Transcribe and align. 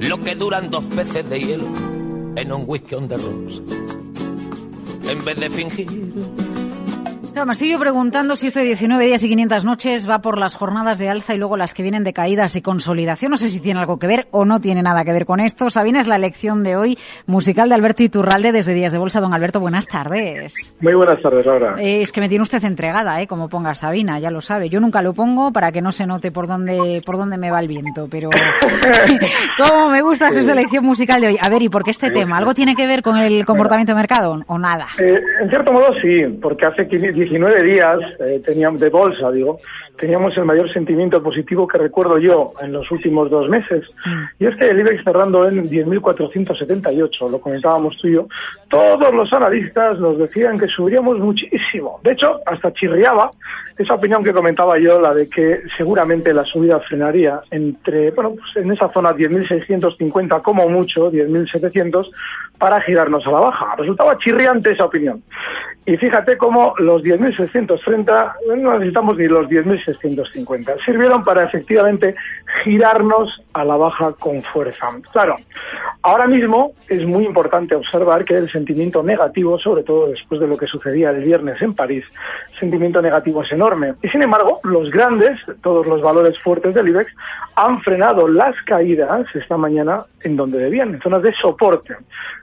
Lo 0.00 0.18
que 0.18 0.34
duran 0.34 0.70
dos 0.70 0.84
peces 0.84 1.28
de 1.28 1.40
hielo 1.40 1.66
en 2.36 2.52
un 2.52 2.64
whisky 2.66 2.94
on 2.94 3.06
the 3.06 3.16
rocks. 3.16 3.60
En 5.08 5.24
vez 5.24 5.38
de 5.38 5.50
fingir 5.50 5.88
Claro, 7.32 7.46
me 7.46 7.52
estoy 7.52 7.70
yo 7.70 7.78
preguntando 7.78 8.34
si 8.34 8.48
esto 8.48 8.58
de 8.58 8.66
19 8.66 9.06
días 9.06 9.22
y 9.22 9.28
500 9.28 9.64
noches 9.64 10.10
va 10.10 10.18
por 10.18 10.36
las 10.36 10.56
jornadas 10.56 10.98
de 10.98 11.08
alza 11.08 11.32
y 11.32 11.38
luego 11.38 11.56
las 11.56 11.74
que 11.74 11.82
vienen 11.82 12.02
de 12.02 12.12
caídas 12.12 12.56
y 12.56 12.62
consolidación. 12.62 13.30
No 13.30 13.36
sé 13.36 13.48
si 13.48 13.60
tiene 13.60 13.78
algo 13.78 14.00
que 14.00 14.08
ver 14.08 14.26
o 14.32 14.44
no 14.44 14.60
tiene 14.60 14.82
nada 14.82 15.04
que 15.04 15.12
ver 15.12 15.26
con 15.26 15.38
esto. 15.38 15.70
Sabina 15.70 16.00
es 16.00 16.08
la 16.08 16.16
elección 16.16 16.64
de 16.64 16.74
hoy 16.76 16.98
musical 17.26 17.68
de 17.68 17.76
Alberto 17.76 18.02
Iturralde 18.02 18.50
desde 18.50 18.74
Días 18.74 18.90
de 18.90 18.98
Bolsa. 18.98 19.20
Don 19.20 19.32
Alberto, 19.32 19.60
buenas 19.60 19.86
tardes. 19.86 20.74
Muy 20.80 20.94
buenas 20.94 21.22
tardes, 21.22 21.46
Laura. 21.46 21.76
Eh, 21.78 22.02
es 22.02 22.10
que 22.10 22.20
me 22.20 22.28
tiene 22.28 22.42
usted 22.42 22.64
entregada, 22.64 23.22
¿eh? 23.22 23.28
Como 23.28 23.48
ponga 23.48 23.76
Sabina, 23.76 24.18
ya 24.18 24.32
lo 24.32 24.40
sabe. 24.40 24.68
Yo 24.68 24.80
nunca 24.80 25.00
lo 25.00 25.12
pongo 25.14 25.52
para 25.52 25.70
que 25.70 25.82
no 25.82 25.92
se 25.92 26.06
note 26.06 26.32
por 26.32 26.48
dónde, 26.48 27.00
por 27.06 27.16
dónde 27.16 27.38
me 27.38 27.52
va 27.52 27.60
el 27.60 27.68
viento, 27.68 28.08
pero 28.10 28.30
cómo 29.56 29.90
me 29.90 30.02
gusta 30.02 30.32
su 30.32 30.42
selección 30.42 30.84
musical 30.84 31.20
de 31.20 31.28
hoy. 31.28 31.38
A 31.40 31.48
ver, 31.48 31.62
¿y 31.62 31.68
por 31.68 31.84
qué 31.84 31.90
este 31.90 32.10
tema? 32.10 32.38
¿Algo 32.38 32.54
tiene 32.54 32.74
que 32.74 32.88
ver 32.88 33.02
con 33.02 33.18
el 33.18 33.46
comportamiento 33.46 33.92
de 33.92 33.96
mercado 33.96 34.42
o 34.46 34.58
nada? 34.58 34.88
Eh, 34.98 35.20
en 35.42 35.48
cierto 35.48 35.72
modo 35.72 35.94
sí, 36.02 36.26
porque 36.42 36.66
hace 36.66 36.88
19 37.20 37.62
días 37.62 38.00
eh, 38.18 38.40
teníamos 38.44 38.80
de 38.80 38.88
bolsa, 38.88 39.30
digo, 39.30 39.60
teníamos 39.98 40.34
el 40.38 40.46
mayor 40.46 40.72
sentimiento 40.72 41.22
positivo 41.22 41.68
que 41.68 41.76
recuerdo 41.76 42.18
yo 42.18 42.52
en 42.62 42.72
los 42.72 42.90
últimos 42.90 43.30
dos 43.30 43.48
meses. 43.48 43.86
Y 44.38 44.46
es 44.46 44.56
que 44.56 44.70
el 44.70 44.80
IBEX 44.80 45.04
cerrando 45.04 45.46
en 45.46 45.68
10.478, 45.68 47.30
lo 47.30 47.40
comentábamos 47.40 47.98
tú 47.98 48.08
y 48.08 48.14
yo, 48.14 48.26
todos 48.68 49.14
los 49.14 49.30
analistas 49.32 49.98
nos 49.98 50.16
decían 50.18 50.58
que 50.58 50.66
subiríamos 50.66 51.18
muchísimo. 51.18 52.00
De 52.02 52.12
hecho, 52.12 52.40
hasta 52.46 52.72
chirriaba 52.72 53.30
esa 53.76 53.94
opinión 53.94 54.24
que 54.24 54.32
comentaba 54.32 54.78
yo, 54.78 55.00
la 55.00 55.14
de 55.14 55.28
que 55.28 55.62
seguramente 55.76 56.32
la 56.32 56.44
subida 56.44 56.80
frenaría 56.80 57.40
entre, 57.50 58.10
bueno, 58.10 58.34
pues 58.36 58.56
en 58.56 58.72
esa 58.72 58.90
zona 58.92 59.12
10.650 59.12 60.42
como 60.42 60.68
mucho, 60.68 61.10
10.700, 61.10 62.10
para 62.58 62.80
girarnos 62.82 63.26
a 63.26 63.30
la 63.30 63.40
baja. 63.40 63.74
Resultaba 63.76 64.18
chirriante 64.18 64.72
esa 64.72 64.84
opinión. 64.84 65.22
Y 65.86 65.96
fíjate 65.96 66.36
cómo 66.36 66.74
los 66.78 67.02
10.630, 67.10 68.32
no 68.58 68.72
necesitamos 68.74 69.16
ni 69.16 69.26
los 69.26 69.48
10.650, 69.48 70.84
sirvieron 70.84 71.22
para 71.22 71.44
efectivamente 71.44 72.14
girarnos 72.62 73.42
a 73.52 73.64
la 73.64 73.76
baja 73.76 74.12
con 74.18 74.42
fuerza. 74.42 74.88
Claro, 75.12 75.36
ahora 76.02 76.26
mismo 76.26 76.72
es 76.88 77.04
muy 77.06 77.24
importante 77.24 77.74
observar 77.74 78.24
que 78.24 78.34
el 78.34 78.50
sentimiento 78.50 79.02
negativo, 79.02 79.58
sobre 79.58 79.82
todo 79.82 80.08
después 80.08 80.40
de 80.40 80.46
lo 80.46 80.56
que 80.56 80.66
sucedía 80.66 81.10
el 81.10 81.24
viernes 81.24 81.60
en 81.62 81.74
París, 81.74 82.04
sentimiento 82.58 83.02
negativo 83.02 83.42
es 83.42 83.52
enorme. 83.52 83.94
Y 84.02 84.08
sin 84.08 84.22
embargo, 84.22 84.60
los 84.64 84.90
grandes, 84.90 85.38
todos 85.62 85.86
los 85.86 86.02
valores 86.02 86.38
fuertes 86.40 86.74
del 86.74 86.88
IBEX, 86.88 87.12
han 87.56 87.80
frenado 87.80 88.28
las 88.28 88.54
caídas 88.62 89.26
esta 89.34 89.56
mañana 89.56 90.04
en 90.22 90.36
donde 90.36 90.58
debían, 90.58 90.94
en 90.94 91.00
zonas 91.00 91.22
de 91.22 91.32
soporte. 91.34 91.96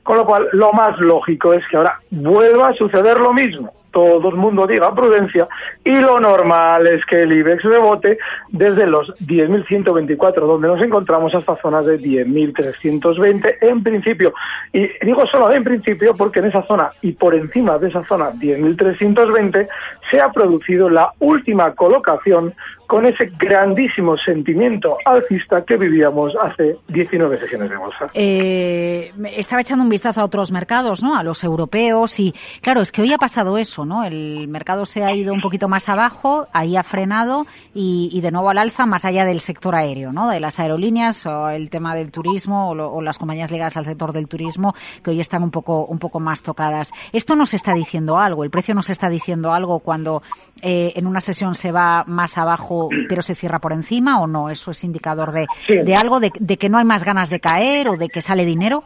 Con 0.04 0.18
lo 0.18 0.26
cual, 0.26 0.48
lo 0.54 0.72
más 0.74 0.98
lógico 1.00 1.54
es 1.54 1.68
que 1.68 1.78
ahora 1.78 1.94
vuelva 2.12 2.70
a 2.70 2.74
suceder 2.74 3.20
lo 3.20 3.34
mismo. 3.34 3.74
Todo 3.98 4.30
el 4.30 4.36
mundo 4.36 4.68
diga 4.68 4.94
prudencia 4.94 5.48
y 5.84 5.90
lo 5.90 6.20
normal 6.20 6.86
es 6.86 7.04
que 7.06 7.24
el 7.24 7.34
IBEX 7.34 7.64
rebote 7.64 8.20
desde 8.50 8.86
los 8.86 9.10
10.124 9.22 10.36
donde 10.36 10.68
nos 10.68 10.80
encontramos 10.84 11.34
hasta 11.34 11.56
zonas 11.56 11.84
de 11.88 12.00
10.320 12.00 13.56
en 13.60 13.82
principio. 13.82 14.36
Y 14.72 14.88
digo 15.04 15.26
solo 15.26 15.52
en 15.52 15.64
principio 15.64 16.14
porque 16.16 16.42
en 16.42 16.46
esa 16.46 16.62
zona 16.68 16.92
y 17.02 17.14
por 17.14 17.34
encima 17.34 17.80
de 17.80 17.88
esa 17.88 18.06
zona 18.06 18.30
10.320 18.34 19.68
se 20.12 20.22
ha 20.22 20.32
producido 20.32 20.92
la 20.92 21.12
última 21.18 21.74
colocación 21.74 22.54
con 22.88 23.06
ese 23.06 23.26
grandísimo 23.38 24.18
sentimiento 24.18 24.98
alcista 25.06 25.64
que 25.64 25.76
vivíamos 25.76 26.34
hace 26.42 26.78
19 26.88 27.38
sesiones 27.38 27.70
de 27.70 27.76
bolsa. 27.76 28.10
Eh, 28.14 29.12
estaba 29.36 29.62
echando 29.62 29.84
un 29.84 29.90
vistazo 29.90 30.22
a 30.22 30.24
otros 30.24 30.52
mercados, 30.52 31.04
¿no? 31.04 31.16
A 31.16 31.24
los 31.24 31.44
europeos 31.44 32.20
y, 32.20 32.34
claro, 32.62 32.82
es 32.82 32.92
que 32.92 33.02
hoy 33.02 33.12
ha 33.12 33.18
pasado 33.18 33.58
eso, 33.58 33.86
¿no? 33.86 34.06
El 34.06 34.48
mercado 34.48 34.86
se 34.86 35.04
ha 35.04 35.14
ido 35.14 35.34
un 35.34 35.42
poquito 35.42 35.68
más 35.68 35.90
abajo, 35.90 36.48
ahí 36.54 36.78
ha 36.78 36.84
frenado 36.84 37.46
y, 37.74 38.10
y 38.14 38.22
de 38.22 38.32
nuevo 38.32 38.50
al 38.50 38.58
alza 38.58 38.86
más 38.86 39.04
allá 39.04 39.26
del 39.26 39.42
sector 39.42 39.76
aéreo, 39.76 40.14
¿no? 40.14 40.30
De 40.30 40.40
las 40.40 40.60
aerolíneas 40.60 41.26
o 41.26 41.50
el 41.50 41.70
tema 41.70 41.94
del 41.94 42.12
turismo 42.12 42.70
o, 42.70 42.76
lo, 42.76 42.92
o 42.92 43.02
las 43.02 43.18
compañías 43.18 43.52
ligadas 43.52 43.76
al 43.76 43.86
sector 43.86 44.14
del 44.14 44.28
turismo 44.28 44.74
que 45.04 45.12
hoy 45.12 45.20
están 45.20 45.44
un 45.44 45.52
poco, 45.52 45.86
un 45.86 46.00
poco 46.00 46.22
más 46.22 46.42
tocadas. 46.42 46.94
Esto 47.12 47.36
nos 47.36 47.54
está 47.54 47.74
diciendo 47.74 48.18
algo, 48.18 48.46
el 48.46 48.50
precio 48.50 48.74
nos 48.74 48.90
está 48.90 49.10
diciendo 49.10 49.52
algo 49.52 49.80
cuando 49.80 50.24
eh, 50.62 50.94
en 50.96 51.06
una 51.06 51.20
sesión 51.20 51.54
se 51.54 51.74
va 51.74 52.06
más 52.08 52.38
abajo 52.38 52.77
pero 53.10 53.22
se 53.22 53.36
cierra 53.36 53.60
por 53.60 53.74
encima 53.74 54.22
o 54.22 54.28
no? 54.28 54.50
¿Eso 54.50 54.72
es 54.72 54.84
indicador 54.84 55.32
de, 55.32 55.48
Sí. 55.66 55.78
de 55.78 55.94
algo, 55.96 56.20
de, 56.20 56.32
de 56.40 56.58
que 56.58 56.70
no 56.70 56.78
hay 56.78 56.86
más 56.86 57.04
ganas 57.04 57.30
de 57.30 57.40
caer 57.40 57.90
o 57.90 57.98
de 57.98 58.10
que 58.10 58.22
sale 58.22 58.46
dinero? 58.46 58.84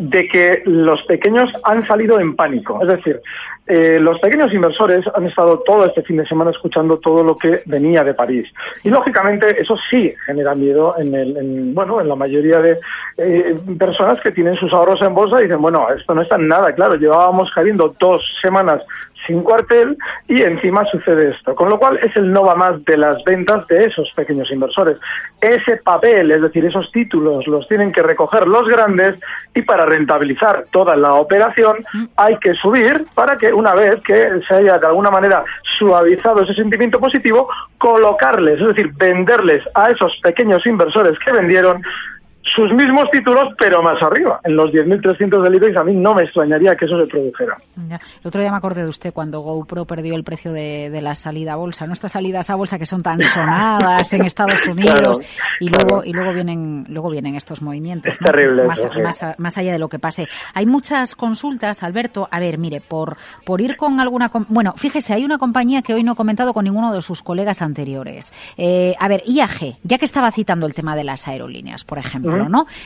de 0.00 0.26
que 0.28 0.62
los 0.64 1.02
pequeños 1.02 1.52
han 1.62 1.86
salido 1.86 2.18
en 2.18 2.34
pánico. 2.34 2.80
Es 2.80 2.88
decir, 2.88 3.20
eh, 3.66 3.98
los 4.00 4.18
pequeños 4.18 4.50
inversores 4.50 5.04
han 5.14 5.26
estado 5.26 5.58
todo 5.58 5.84
este 5.84 6.00
fin 6.00 6.16
de 6.16 6.26
semana 6.26 6.52
escuchando 6.52 6.98
todo 6.98 7.22
lo 7.22 7.36
que 7.36 7.60
venía 7.66 8.02
de 8.02 8.14
París. 8.14 8.50
Y 8.82 8.88
lógicamente 8.88 9.60
eso 9.60 9.76
sí 9.90 10.14
genera 10.24 10.54
miedo 10.54 10.94
en, 10.98 11.14
el, 11.14 11.36
en, 11.36 11.74
bueno, 11.74 12.00
en 12.00 12.08
la 12.08 12.16
mayoría 12.16 12.62
de 12.62 12.78
eh, 13.18 13.54
personas 13.78 14.18
que 14.22 14.30
tienen 14.30 14.56
sus 14.56 14.72
ahorros 14.72 15.02
en 15.02 15.12
bolsa 15.14 15.38
y 15.38 15.42
dicen, 15.44 15.60
bueno, 15.60 15.86
esto 15.90 16.14
no 16.14 16.22
está 16.22 16.36
en 16.36 16.48
nada 16.48 16.74
claro. 16.74 16.94
Llevábamos 16.94 17.50
cayendo 17.54 17.94
dos 18.00 18.22
semanas 18.40 18.82
sin 19.26 19.42
cuartel 19.42 19.96
y 20.28 20.42
encima 20.42 20.84
sucede 20.86 21.30
esto. 21.30 21.54
Con 21.54 21.68
lo 21.68 21.78
cual 21.78 21.98
es 22.02 22.14
el 22.16 22.32
no 22.32 22.44
va 22.44 22.54
más 22.54 22.84
de 22.84 22.96
las 22.96 23.22
ventas 23.24 23.66
de 23.66 23.86
esos 23.86 24.10
pequeños 24.12 24.50
inversores. 24.50 24.98
Ese 25.40 25.76
papel, 25.78 26.30
es 26.30 26.42
decir, 26.42 26.64
esos 26.64 26.90
títulos 26.92 27.46
los 27.46 27.66
tienen 27.68 27.92
que 27.92 28.02
recoger 28.02 28.46
los 28.46 28.68
grandes 28.68 29.18
y 29.54 29.62
para 29.62 29.86
rentabilizar 29.86 30.66
toda 30.70 30.96
la 30.96 31.14
operación 31.14 31.84
hay 32.16 32.36
que 32.38 32.54
subir 32.54 33.04
para 33.14 33.36
que 33.36 33.52
una 33.52 33.74
vez 33.74 34.02
que 34.02 34.28
se 34.46 34.54
haya 34.54 34.78
de 34.78 34.86
alguna 34.86 35.10
manera 35.10 35.44
suavizado 35.78 36.42
ese 36.42 36.54
sentimiento 36.54 36.98
positivo, 36.98 37.48
colocarles, 37.78 38.60
es 38.60 38.68
decir, 38.68 38.92
venderles 38.94 39.62
a 39.74 39.90
esos 39.90 40.16
pequeños 40.22 40.64
inversores 40.66 41.18
que 41.18 41.32
vendieron 41.32 41.82
sus 42.42 42.72
mismos 42.72 43.08
títulos, 43.10 43.48
pero 43.58 43.82
más 43.82 44.02
arriba. 44.02 44.40
En 44.44 44.56
los 44.56 44.70
10.300 44.70 45.42
del 45.42 45.54
IBEX 45.56 45.76
a 45.76 45.84
mí 45.84 45.94
no 45.94 46.14
me 46.14 46.24
extrañaría 46.24 46.74
que 46.74 46.86
eso 46.86 46.98
se 46.98 47.06
produjera. 47.06 47.56
Ya. 47.88 47.96
El 48.22 48.26
otro 48.28 48.40
día 48.40 48.50
me 48.50 48.56
acordé 48.56 48.82
de 48.82 48.88
usted 48.88 49.12
cuando 49.12 49.40
GoPro 49.40 49.84
perdió 49.84 50.14
el 50.16 50.24
precio 50.24 50.52
de, 50.52 50.88
de 50.90 51.00
la 51.02 51.14
salida 51.14 51.52
a 51.52 51.56
bolsa. 51.56 51.86
Nuestras 51.86 52.12
salidas 52.12 52.48
a 52.50 52.54
bolsa 52.54 52.78
que 52.78 52.86
son 52.86 53.02
tan 53.02 53.22
sonadas 53.22 54.12
en 54.12 54.24
Estados 54.24 54.66
Unidos 54.68 54.90
Claro, 55.00 55.12
y 55.60 55.68
luego 55.68 55.86
claro. 55.88 56.02
y 56.04 56.12
luego 56.12 56.32
vienen 56.32 56.84
luego 56.88 57.10
vienen 57.10 57.36
estos 57.36 57.62
movimientos. 57.62 58.12
Es 58.12 58.20
¿no? 58.20 58.26
terrible 58.26 58.64
más, 58.64 58.78
eso, 58.80 58.90
sí. 58.92 59.00
más, 59.00 59.22
a- 59.22 59.34
más 59.38 59.58
allá 59.58 59.72
de 59.72 59.78
lo 59.78 59.88
que 59.88 59.98
pase. 59.98 60.26
Hay 60.54 60.66
muchas 60.66 61.14
consultas, 61.14 61.82
Alberto. 61.82 62.28
A 62.30 62.40
ver, 62.40 62.58
mire, 62.58 62.80
por 62.80 63.16
por 63.44 63.60
ir 63.60 63.76
con 63.76 64.00
alguna 64.00 64.30
bueno, 64.48 64.72
fíjese, 64.76 65.12
hay 65.12 65.24
una 65.24 65.38
compañía 65.38 65.82
que 65.82 65.94
hoy 65.94 66.02
no 66.02 66.12
he 66.12 66.16
comentado 66.16 66.52
con 66.54 66.64
ninguno 66.64 66.92
de 66.92 67.02
sus 67.02 67.22
colegas 67.22 67.62
anteriores. 67.62 68.32
Eh, 68.56 68.94
a 68.98 69.08
ver, 69.08 69.22
IAG, 69.26 69.76
ya 69.84 69.98
que 69.98 70.04
estaba 70.04 70.30
citando 70.32 70.66
el 70.66 70.74
tema 70.74 70.96
de 70.96 71.04
las 71.04 71.28
aerolíneas, 71.28 71.84
por 71.84 71.98
ejemplo, 71.98 72.29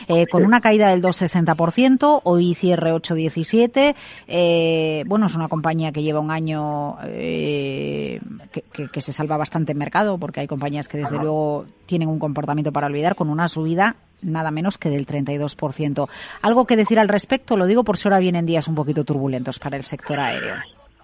Eh, 0.07 0.27
con 0.27 0.43
una 0.45 0.61
caída 0.61 0.89
del 0.89 1.01
2,60%, 1.01 2.21
hoy 2.23 2.55
cierre 2.55 2.91
8,17. 2.93 3.95
Eh, 4.27 5.03
bueno, 5.07 5.25
es 5.27 5.35
una 5.35 5.47
compañía 5.47 5.91
que 5.91 6.03
lleva 6.03 6.19
un 6.19 6.31
año 6.31 6.97
eh, 7.05 8.19
que, 8.51 8.61
que- 8.61 8.87
que 8.87 9.01
se 9.01 9.11
salva 9.13 9.37
bastante 9.37 9.71
en 9.73 9.77
mercado, 9.77 10.17
porque 10.17 10.39
hay 10.41 10.47
compañías 10.47 10.87
que 10.87 10.97
desde 10.97 11.17
luego 11.17 11.65
tienen 11.85 12.07
un 12.09 12.19
comportamiento 12.19 12.71
para 12.71 12.87
olvidar 12.87 13.15
con 13.15 13.29
una 13.29 13.47
subida 13.47 13.95
nada 14.21 14.49
menos 14.51 14.77
que 14.77 14.89
del 14.89 15.05
32%. 15.05 16.07
¿Algo 16.41 16.65
que 16.65 16.75
decir 16.75 16.99
al 16.99 17.07
respecto? 17.09 17.57
Lo 17.57 17.65
digo 17.65 17.83
por 17.83 17.97
si 17.97 18.07
ahora 18.07 18.19
vienen 18.19 18.45
días 18.45 18.67
un 18.67 18.75
poquito 18.75 19.03
turbulentos 19.03 19.59
para 19.59 19.77
el 19.77 19.83
sector 19.83 20.19
aéreo. 20.19 20.55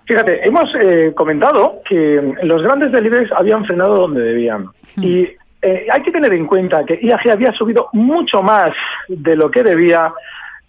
Fíjate, 0.05 0.45
hemos 0.47 0.69
eh, 0.81 1.13
comentado 1.15 1.81
que 1.88 2.33
los 2.43 2.61
grandes 2.63 2.91
del 2.91 3.05
IBEX 3.05 3.31
habían 3.33 3.63
frenado 3.65 3.95
donde 3.97 4.21
debían. 4.21 4.65
Y 4.97 5.27
eh, 5.62 5.88
hay 5.92 6.02
que 6.02 6.12
tener 6.12 6.34
en 6.34 6.48
cuenta 6.48 6.86
que 6.86 7.00
IAG 7.02 7.30
había 7.31 7.54
subido 7.54 7.90
mucho 7.94 8.42
más 8.42 8.74
de 9.08 9.36
lo 9.36 9.52
que 9.52 9.63
debía 9.63 10.12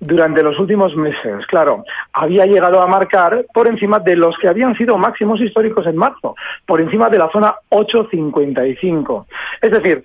durante 0.03 0.43
los 0.43 0.59
últimos 0.59 0.97
meses. 0.97 1.47
Claro, 1.47 1.85
había 2.12 2.44
llegado 2.44 2.83
a 2.83 2.87
marcar 2.89 3.47
por 3.55 3.69
encima 3.69 4.00
de 4.00 4.17
los 4.17 4.37
que 4.37 4.49
habían 4.49 4.77
sido 4.77 4.99
máximos 4.99 5.41
históricos 5.41 5.87
en 5.87 5.97
marzo, 5.97 6.35
por 6.67 6.81
encima 6.81 7.09
de 7.09 7.19
la 7.19 7.31
zona 7.31 7.55
855. 7.69 9.27
Es 9.62 9.70
decir, 9.70 10.03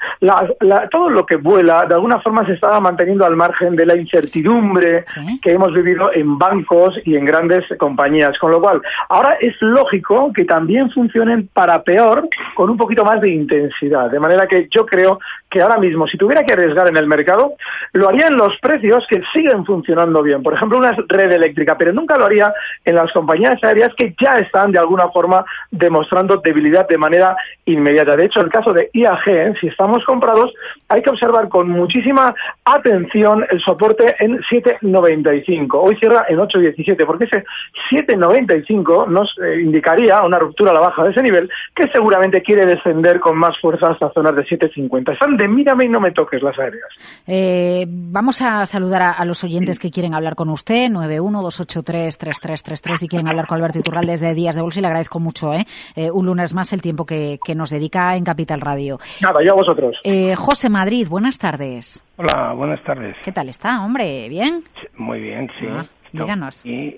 todo 0.92 1.10
lo 1.10 1.26
que 1.26 1.36
vuela 1.36 1.86
de 1.86 1.96
alguna 1.96 2.20
forma 2.20 2.46
se 2.46 2.54
estaba 2.54 2.80
manteniendo 2.80 3.26
al 3.26 3.36
margen 3.36 3.76
de 3.76 3.86
la 3.86 3.96
incertidumbre 3.96 5.04
que 5.42 5.52
hemos 5.52 5.74
vivido 5.74 6.14
en 6.14 6.38
bancos 6.38 7.00
y 7.04 7.16
en 7.16 7.26
grandes 7.26 7.66
compañías. 7.78 8.38
Con 8.38 8.52
lo 8.52 8.62
cual, 8.62 8.82
ahora 9.10 9.34
es 9.42 9.56
lógico 9.62 10.32
que 10.34 10.46
también 10.46 10.92
funcionen 10.92 11.50
para 11.54 11.82
peor 11.82 12.30
con 12.56 12.70
un 12.70 12.78
poquito 12.78 13.04
más 13.04 13.20
de 13.20 13.30
intensidad. 13.30 14.12
De 14.12 14.20
manera 14.20 14.48
que 14.48 14.68
yo 14.70 14.86
creo 14.86 15.20
que 15.50 15.62
ahora 15.62 15.78
mismo, 15.78 16.08
si 16.08 16.18
tuviera 16.18 16.44
que 16.44 16.54
arriesgar 16.54 16.88
en 16.88 16.98
el 16.98 17.08
mercado, 17.08 17.54
lo 17.94 18.10
haría 18.10 18.28
en 18.28 18.38
los 18.38 18.58
precios 18.60 19.08
que 19.08 19.24
siguen 19.34 19.66
funcionando 19.66 20.22
bien. 20.22 20.44
Por 20.44 20.54
ejemplo, 20.54 20.78
una 20.78 20.96
red 21.08 21.32
eléctrica, 21.32 21.78
pero 21.78 21.94
nunca 21.94 22.18
lo 22.18 22.26
haría 22.26 22.54
en 22.86 22.96
las 22.96 23.12
compañías 23.12 23.64
aéreas 23.64 23.92
que 23.98 24.14
ya 24.20 24.38
están 24.40 24.72
de 24.72 24.80
alguna 24.80 25.10
forma 25.10 25.46
demostrando 25.72 26.38
debilidad 26.38 26.88
de 26.88 26.98
manera 26.98 27.36
inmediata. 27.66 28.16
De 28.16 28.26
hecho, 28.26 28.42
el 28.42 28.50
caso 28.50 28.74
de 28.74 28.90
IAG, 28.94 29.47
¿eh? 29.48 29.54
si 29.60 29.68
estamos 29.68 30.04
comprados, 30.06 30.54
hay 30.88 31.02
que 31.02 31.10
observar 31.10 31.50
con 31.50 31.70
muchísima 31.70 32.34
atención 32.66 33.46
el 33.50 33.60
soporte 33.62 34.16
en 34.20 34.40
7.95. 34.40 35.70
Hoy 35.74 35.96
cierra 35.98 36.26
en 36.30 36.38
8.17, 36.38 37.06
porque 37.06 37.26
ese 37.26 37.44
7.95 37.92 39.08
nos 39.08 39.36
eh, 39.40 39.62
indicaría 39.62 40.22
una 40.24 40.40
ruptura 40.40 40.72
a 40.72 40.74
la 40.74 40.82
baja 40.82 41.04
de 41.04 41.12
ese 41.12 41.22
nivel 41.22 41.50
que 41.76 41.88
seguramente 41.90 42.42
quiere 42.42 42.66
descender 42.66 43.20
con 43.20 43.38
más 43.38 43.58
fuerza 43.60 43.90
hasta 43.90 44.10
zonas 44.12 44.36
de 44.36 44.46
7.50. 44.46 45.14
Están 45.14 45.38
de 45.38 45.48
mírame 45.48 45.86
y 45.86 45.90
no 45.90 46.00
me 46.00 46.12
toques 46.12 46.42
las 46.42 46.58
aéreas. 46.60 46.90
Eh, 47.26 47.86
vamos 47.88 48.42
a 48.42 48.66
saludar 48.66 49.16
a, 49.18 49.26
los 49.26 49.44
oyentes 49.44 49.80
que 49.80 49.92
quieren 49.92 50.14
hablar 50.14 50.36
con 50.36 50.50
usted, 50.50 50.90
912833333, 50.92 53.04
y 53.04 53.08
quieren 53.08 53.28
hablar 53.28 53.48
con 53.48 53.58
Alberto 53.58 53.80
Iturralde 53.80 54.12
desde 54.14 54.34
Días 54.34 54.56
de 54.56 54.62
Bolsa 54.62 54.80
y 54.80 54.82
le 54.82 54.88
agradezco 54.88 55.20
mucho 55.20 55.54
¿eh? 55.54 55.66
eh 55.96 56.10
un 56.12 56.26
lunes 56.26 56.54
más 56.54 56.72
el 56.74 56.82
tiempo 56.82 57.06
que, 57.06 57.40
nos 57.56 57.70
dedica 57.70 58.16
en 58.16 58.24
Capital 58.24 58.62
Radio. 58.62 59.00
Nada, 59.28 59.44
ya 59.44 59.52
vosotros. 59.52 60.00
Eh, 60.06 60.36
José 60.38 60.70
Madrid, 60.70 61.06
buenas 61.10 61.38
tardes. 61.38 62.02
Hola, 62.16 62.54
buenas 62.54 62.82
tardes. 62.84 63.14
¿Qué 63.26 63.34
tal 63.34 63.50
está, 63.50 63.84
hombre? 63.84 64.30
¿Bien? 64.30 64.64
muy 64.96 65.20
bien, 65.20 65.52
sí. 65.60 65.66
Ah, 65.70 65.86
díganos. 66.14 66.66
Y, 66.66 66.98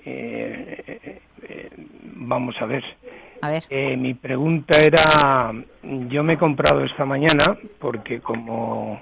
vamos 2.14 2.54
a 2.60 2.66
ver. 2.66 2.84
A 3.42 3.50
ver. 3.50 3.64
Eh, 3.68 3.96
mi 3.96 4.14
pregunta 4.14 4.78
era, 4.78 5.52
yo 5.82 6.22
me 6.22 6.34
he 6.34 6.38
comprado 6.38 6.84
esta 6.84 7.04
mañana 7.04 7.58
porque 7.80 8.20
como 8.20 9.00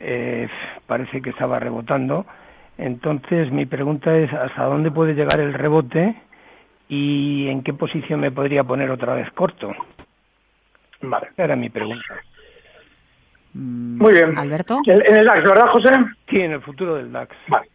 eh, 0.00 0.48
parece 0.84 1.22
que 1.22 1.30
estaba 1.30 1.60
rebotando, 1.60 2.26
entonces 2.76 3.52
mi 3.52 3.66
pregunta 3.66 4.16
es 4.16 4.32
hasta 4.32 4.64
dónde 4.64 4.90
puede 4.90 5.14
llegar 5.14 5.38
el 5.38 5.54
rebote 5.54 6.16
y 6.88 7.46
en 7.46 7.62
qué 7.62 7.72
posición 7.72 8.18
me 8.18 8.32
podría 8.32 8.64
poner 8.64 8.90
otra 8.90 9.14
vez 9.14 9.30
corto. 9.30 9.70
Vale. 11.00 11.32
Era 11.36 11.56
mi 11.56 11.70
pregunta. 11.70 12.22
Mm, 13.56 13.98
Muy 13.98 14.12
bien. 14.12 14.36
Alberto. 14.36 14.80
En 14.84 15.16
el 15.16 15.24
DAX, 15.24 15.42
¿verdad, 15.42 15.68
José? 15.68 15.90
Sí, 16.28 16.40
en 16.40 16.52
el 16.52 16.60
futuro 16.60 16.96
del 16.96 17.10
DAX. 17.10 17.34
Vale. 17.48 17.68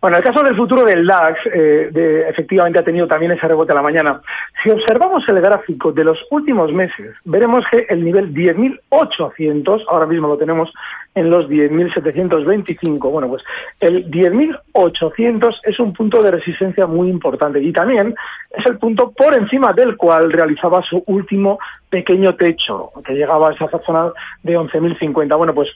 Bueno, 0.00 0.16
el 0.16 0.22
caso 0.22 0.42
del 0.42 0.56
futuro 0.56 0.84
del 0.84 1.06
DAX, 1.06 1.38
eh, 1.46 1.90
de, 1.92 2.28
efectivamente 2.28 2.80
ha 2.80 2.84
tenido 2.84 3.06
también 3.06 3.32
ese 3.32 3.46
rebote 3.46 3.70
a 3.70 3.76
la 3.76 3.82
mañana. 3.82 4.20
Si 4.62 4.70
observamos 4.70 5.28
el 5.28 5.40
gráfico 5.40 5.92
de 5.92 6.04
los 6.04 6.18
últimos 6.30 6.72
meses, 6.72 7.14
veremos 7.24 7.64
que 7.70 7.86
el 7.88 8.04
nivel 8.04 8.34
10.800, 8.34 9.84
ahora 9.88 10.06
mismo 10.06 10.26
lo 10.26 10.38
tenemos 10.38 10.72
en 11.14 11.30
los 11.30 11.48
10.725, 11.48 13.10
bueno, 13.10 13.28
pues 13.28 13.42
el 13.80 14.10
10.800 14.10 15.60
es 15.64 15.78
un 15.78 15.92
punto 15.92 16.22
de 16.22 16.30
resistencia 16.30 16.86
muy 16.86 17.08
importante 17.08 17.60
y 17.60 17.72
también 17.72 18.14
es 18.50 18.66
el 18.66 18.78
punto 18.78 19.12
por 19.12 19.34
encima 19.34 19.72
del 19.72 19.96
cual 19.96 20.32
realizaba 20.32 20.82
su 20.82 21.02
último 21.06 21.58
pequeño 21.90 22.34
techo, 22.36 22.90
que 23.04 23.14
llegaba 23.14 23.48
a 23.48 23.52
esa 23.52 23.68
zona 23.84 24.12
de 24.42 24.58
11.050. 24.58 25.27
Bueno, 25.36 25.54
pues 25.54 25.70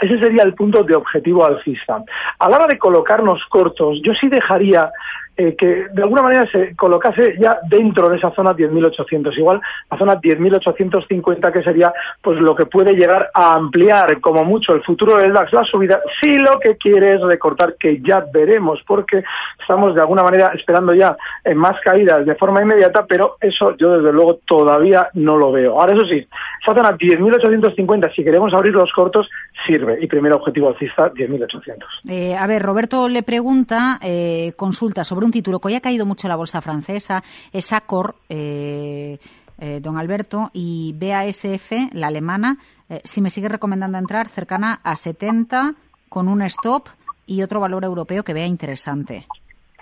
ese 0.00 0.18
sería 0.18 0.42
el 0.42 0.54
punto 0.54 0.82
de 0.82 0.94
objetivo 0.94 1.44
alcista. 1.44 2.02
A 2.38 2.48
la 2.48 2.56
hora 2.56 2.66
de 2.66 2.78
colocarnos 2.78 3.44
cortos, 3.46 4.00
yo 4.02 4.14
sí 4.14 4.28
dejaría 4.28 4.90
eh, 5.36 5.54
que 5.56 5.86
de 5.92 6.02
alguna 6.02 6.22
manera 6.22 6.46
se 6.50 6.74
colocase 6.76 7.36
ya 7.38 7.58
dentro 7.68 8.08
de 8.08 8.16
esa 8.16 8.30
zona 8.32 8.54
10.800. 8.54 9.36
Igual 9.38 9.60
la 9.90 9.98
zona 9.98 10.20
10.850 10.20 11.52
que 11.52 11.62
sería 11.62 11.92
pues 12.22 12.38
lo 12.40 12.54
que 12.54 12.66
puede 12.66 12.94
llegar 12.94 13.30
a 13.34 13.54
ampliar 13.54 14.20
como 14.20 14.44
mucho 14.44 14.74
el 14.74 14.82
futuro 14.82 15.16
del 15.16 15.32
DAX, 15.32 15.52
la 15.52 15.64
subida, 15.64 16.00
si 16.20 16.36
lo 16.36 16.58
que 16.58 16.76
quiere 16.76 17.14
es 17.14 17.22
recortar, 17.22 17.76
que 17.78 18.00
ya 18.00 18.24
veremos, 18.32 18.80
porque 18.86 19.22
estamos 19.58 19.94
de 19.94 20.00
alguna 20.00 20.22
manera 20.22 20.52
esperando 20.54 20.94
ya 20.94 21.16
en 21.44 21.56
más 21.56 21.80
caídas 21.80 22.26
de 22.26 22.34
forma 22.34 22.62
inmediata, 22.62 23.06
pero 23.06 23.36
eso 23.40 23.76
yo 23.76 23.96
desde 23.96 24.12
luego 24.12 24.40
todavía 24.44 25.08
no 25.14 25.36
lo 25.36 25.52
veo. 25.52 25.80
Ahora 25.80 25.94
eso 25.94 26.04
sí, 26.04 26.26
esa 26.62 26.74
zona 26.74 26.96
10.850, 26.96 28.14
si 28.14 28.24
queremos 28.24 28.52
abrir 28.54 28.74
los 28.74 28.92
cortos, 28.92 29.28
sirve. 29.66 29.98
Y 30.00 30.06
primer 30.06 30.32
objetivo 30.32 30.68
alcista, 30.68 31.12
10.800. 31.12 31.84
Eh, 32.08 32.36
a 32.36 32.46
ver, 32.46 32.62
Roberto 32.62 33.08
le 33.08 33.22
pregunta, 33.22 33.98
eh, 34.02 34.52
consulta 34.56 35.04
sobre 35.04 35.26
un 35.26 35.29
título 35.30 35.60
que 35.60 35.68
hoy 35.68 35.74
ha 35.74 35.80
caído 35.80 36.06
mucho 36.06 36.28
la 36.28 36.36
bolsa 36.36 36.60
francesa, 36.60 37.22
es 37.52 37.72
Accor, 37.72 38.16
eh, 38.28 39.18
eh, 39.58 39.80
don 39.82 39.98
Alberto, 39.98 40.50
y 40.52 40.94
BASF, 40.98 41.92
la 41.92 42.08
alemana, 42.08 42.58
eh, 42.88 43.00
si 43.04 43.20
me 43.20 43.30
sigue 43.30 43.48
recomendando 43.48 43.98
entrar, 43.98 44.28
cercana 44.28 44.80
a 44.82 44.96
70 44.96 45.74
con 46.08 46.28
un 46.28 46.42
stop 46.42 46.88
y 47.26 47.42
otro 47.42 47.60
valor 47.60 47.84
europeo 47.84 48.24
que 48.24 48.34
vea 48.34 48.46
interesante. 48.46 49.26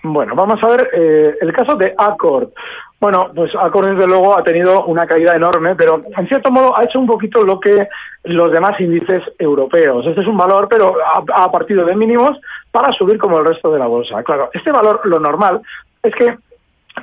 Bueno, 0.02 0.34
vamos 0.34 0.62
a 0.62 0.68
ver 0.68 0.90
el 1.40 1.52
caso 1.52 1.76
de 1.76 1.94
Accor. 1.96 2.50
Bueno, 3.00 3.30
pues 3.34 3.54
Accor 3.54 3.86
desde 3.86 4.06
luego 4.06 4.36
ha 4.36 4.42
tenido 4.42 4.84
una 4.86 5.06
caída 5.06 5.36
enorme, 5.36 5.76
pero 5.76 6.02
en 6.16 6.28
cierto 6.28 6.50
modo 6.50 6.76
ha 6.76 6.84
hecho 6.84 6.98
un 6.98 7.06
poquito 7.06 7.42
lo 7.42 7.60
que 7.60 7.88
los 8.24 8.50
demás 8.50 8.80
índices 8.80 9.22
europeos. 9.38 10.06
Este 10.06 10.20
es 10.20 10.26
un 10.26 10.36
valor, 10.36 10.68
pero 10.68 10.96
ha, 11.04 11.50
partido 11.50 11.84
de 11.84 11.94
mínimos 11.94 12.38
para 12.72 12.92
subir 12.92 13.18
como 13.18 13.38
el 13.38 13.44
resto 13.44 13.70
de 13.72 13.78
la 13.78 13.86
bolsa. 13.86 14.22
Claro, 14.24 14.50
este 14.52 14.72
valor 14.72 15.00
lo 15.04 15.20
normal 15.20 15.60
es 16.02 16.14
que 16.14 16.36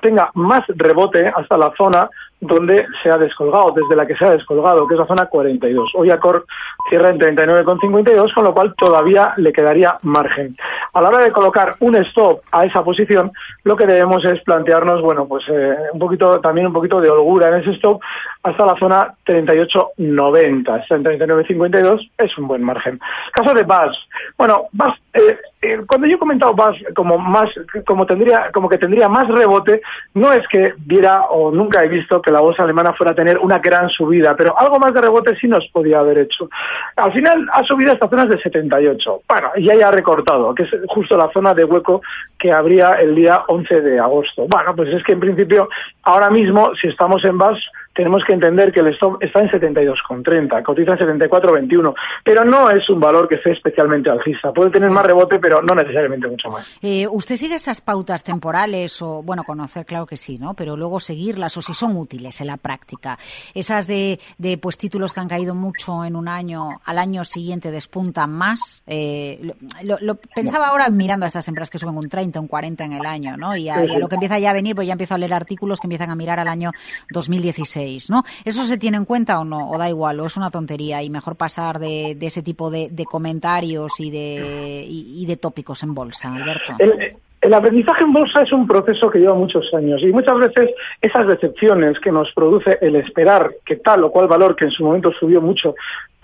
tenga 0.01 0.31
más 0.33 0.63
rebote 0.67 1.27
hasta 1.27 1.57
la 1.57 1.73
zona 1.77 2.09
donde 2.39 2.85
se 3.01 3.09
ha 3.09 3.17
descolgado, 3.17 3.71
desde 3.71 3.95
la 3.95 4.05
que 4.05 4.15
se 4.15 4.25
ha 4.25 4.31
descolgado, 4.31 4.87
que 4.87 4.93
es 4.93 4.99
la 4.99 5.07
zona 5.07 5.25
42. 5.27 5.91
Hoy 5.95 6.09
Accor 6.09 6.45
cierra 6.89 7.09
en 7.09 7.19
39,52, 7.19 8.33
con 8.33 8.43
lo 8.43 8.53
cual 8.53 8.75
todavía 8.75 9.33
le 9.37 9.51
quedaría 9.53 9.97
margen. 10.03 10.55
A 10.93 11.01
la 11.01 11.09
hora 11.09 11.19
de 11.19 11.31
colocar 11.31 11.75
un 11.79 11.95
stop 11.97 12.41
a 12.51 12.65
esa 12.65 12.83
posición, 12.83 13.31
lo 13.63 13.75
que 13.75 13.87
debemos 13.87 14.23
es 14.25 14.41
plantearnos, 14.43 15.01
bueno, 15.01 15.27
pues 15.27 15.45
eh, 15.49 15.75
un 15.93 15.99
poquito, 15.99 16.39
también 16.39 16.67
un 16.67 16.73
poquito 16.73 17.01
de 17.01 17.09
holgura 17.09 17.49
en 17.49 17.61
ese 17.61 17.71
stop 17.71 18.01
hasta 18.43 18.65
la 18.65 18.75
zona 18.77 19.13
38,90. 19.25 20.81
Está 20.81 20.95
en 20.95 21.03
39,52, 21.03 22.11
es 22.17 22.37
un 22.37 22.47
buen 22.47 22.63
margen. 22.63 22.99
Caso 23.31 23.53
de 23.53 23.63
BAS. 23.63 23.97
Bueno, 24.37 24.65
BAS, 24.71 24.93
eh, 25.13 25.37
eh, 25.73 25.81
cuando 25.87 26.07
yo 26.07 26.15
he 26.15 26.19
comentado 26.19 26.53
BAS 26.53 26.77
como 26.95 27.17
más, 27.17 27.49
como 27.85 28.05
tendría, 28.05 28.51
como 28.53 28.69
que 28.69 28.77
tendría 28.77 29.09
más 29.09 29.27
rebote, 29.27 29.81
no 30.13 30.31
es 30.31 30.47
que 30.47 30.73
viera 30.77 31.25
o 31.25 31.51
nunca 31.51 31.83
he 31.83 31.87
visto 31.87 32.21
que 32.21 32.31
la 32.31 32.39
bolsa 32.39 32.63
alemana 32.63 32.93
fuera 32.93 33.11
a 33.11 33.15
tener 33.15 33.37
una 33.37 33.59
gran 33.59 33.89
subida, 33.89 34.35
pero 34.35 34.57
algo 34.57 34.79
más 34.79 34.93
de 34.93 35.01
rebote 35.01 35.35
sí 35.35 35.47
nos 35.47 35.67
podía 35.69 35.99
haber 35.99 36.19
hecho. 36.19 36.49
Al 36.95 37.11
final 37.13 37.47
ha 37.51 37.63
subido 37.63 37.91
hasta 37.91 38.09
zonas 38.09 38.29
de 38.29 38.39
78. 38.39 39.21
Bueno, 39.27 39.51
y 39.55 39.65
ya 39.65 39.87
ha 39.87 39.91
recortado, 39.91 40.53
que 40.53 40.63
es 40.63 40.69
justo 40.87 41.17
la 41.17 41.29
zona 41.31 41.53
de 41.53 41.65
hueco 41.65 42.01
que 42.37 42.51
habría 42.51 42.93
el 42.95 43.15
día 43.15 43.43
11 43.47 43.81
de 43.81 43.99
agosto. 43.99 44.45
Bueno, 44.47 44.75
pues 44.75 44.93
es 44.93 45.03
que 45.03 45.13
en 45.13 45.19
principio, 45.19 45.69
ahora 46.03 46.29
mismo, 46.29 46.75
si 46.75 46.87
estamos 46.87 47.23
en 47.25 47.37
BAS, 47.37 47.59
tenemos 47.95 48.23
que 48.25 48.33
entender 48.33 48.73
que 48.73 48.81
el 48.81 48.87
stop 48.87 49.23
está 49.23 49.39
en 49.39 49.49
72,30, 49.49 50.63
cotiza 50.63 50.91
en 50.91 50.97
74,21, 50.97 51.95
pero 52.23 52.43
no 52.43 52.69
es 52.69 52.87
un 52.89 52.99
valor 52.99 53.27
que 53.29 53.35
esté 53.35 53.53
especialmente 53.53 54.09
alcista. 54.09 54.51
Puede 54.51 54.69
tener 54.69 54.89
más 54.89 55.05
rebote, 55.05 55.39
pero 55.39 55.61
no 55.61 55.73
necesariamente 55.73 56.27
mucho 56.27 56.49
más. 56.49 56.67
Eh, 56.81 57.07
¿Usted 57.07 57.37
sigue 57.37 57.55
esas 57.55 57.79
pautas 57.79 58.23
temporales 58.23 59.01
o, 59.01 59.23
bueno, 59.23 59.43
conocer, 59.43 59.85
claro 59.85 60.05
que 60.05 60.17
sí, 60.17 60.37
¿no? 60.37 60.53
Pero 60.55 60.75
luego 60.75 60.99
seguirlas 60.99 61.55
o 61.55 61.61
si 61.61 61.73
son 61.73 61.95
útiles 61.95 62.41
en 62.41 62.47
la 62.47 62.57
práctica. 62.57 63.17
Esas 63.53 63.87
de, 63.87 64.19
de 64.37 64.57
pues 64.57 64.77
títulos 64.77 65.13
que 65.13 65.21
han 65.21 65.29
caído 65.29 65.55
mucho 65.55 66.03
en 66.03 66.17
un 66.17 66.27
año, 66.27 66.81
al 66.83 66.99
año 66.99 67.23
siguiente 67.23 67.71
despuntan 67.71 68.31
más. 68.31 68.83
Eh, 68.87 69.53
lo, 69.83 70.15
pensaba 70.35 70.67
ahora 70.67 70.89
mirando 70.89 71.23
a 71.23 71.27
esas 71.27 71.47
empresas 71.47 71.69
que 71.69 71.77
suben 71.77 71.95
un 71.95 72.09
30, 72.09 72.41
un 72.41 72.47
40 72.47 72.83
en 72.83 72.91
el 72.91 73.05
año, 73.05 73.37
¿no? 73.37 73.55
Y 73.55 73.69
a, 73.69 73.85
y 73.85 73.95
a 73.95 73.99
lo 73.99 74.09
que 74.09 74.15
empieza 74.15 74.37
ya 74.37 74.49
a 74.49 74.53
venir, 74.53 74.75
pues 74.75 74.85
ya 74.85 74.93
empiezo 74.93 75.15
a 75.15 75.17
leer 75.17 75.33
artículos 75.33 75.79
que 75.79 75.87
empiezan 75.87 76.09
a 76.09 76.15
mirar 76.15 76.41
al 76.41 76.49
año 76.49 76.71
2016. 77.11 77.84
¿No? 78.09 78.23
¿Eso 78.43 78.65
se 78.65 78.77
tiene 78.77 78.97
en 78.97 79.05
cuenta 79.05 79.39
o 79.39 79.45
no? 79.45 79.69
¿O 79.69 79.77
da 79.77 79.89
igual? 79.89 80.19
¿O 80.19 80.25
es 80.25 80.37
una 80.37 80.51
tontería? 80.51 81.03
Y 81.03 81.09
mejor 81.09 81.35
pasar 81.35 81.79
de, 81.79 82.17
ese 82.19 82.41
tipo 82.41 82.69
de, 82.69 83.05
comentarios 83.09 83.99
y 83.99 84.09
de, 84.09 84.85
y, 84.87 85.25
de 85.25 85.37
tópicos 85.37 85.83
en 85.83 85.93
bolsa, 85.93 86.33
Alberto. 86.33 86.73
El, 86.79 87.17
aprendizaje 87.53 88.03
en 88.03 88.13
bolsa 88.13 88.41
es 88.41 88.51
un 88.51 88.67
proceso 88.67 89.09
que 89.09 89.19
lleva 89.19 89.33
muchos 89.33 89.73
años 89.73 90.01
y 90.01 90.07
muchas 90.07 90.37
veces 90.37 90.71
esas 91.01 91.27
decepciones 91.27 91.99
que 91.99 92.11
nos 92.11 92.31
produce 92.33 92.77
el 92.81 92.95
esperar 92.95 93.51
que 93.65 93.77
tal 93.77 94.03
o 94.03 94.11
cual 94.11 94.27
valor 94.27 94.55
que 94.55 94.65
en 94.65 94.71
su 94.71 94.83
momento 94.83 95.11
subió 95.11 95.41
mucho 95.41 95.75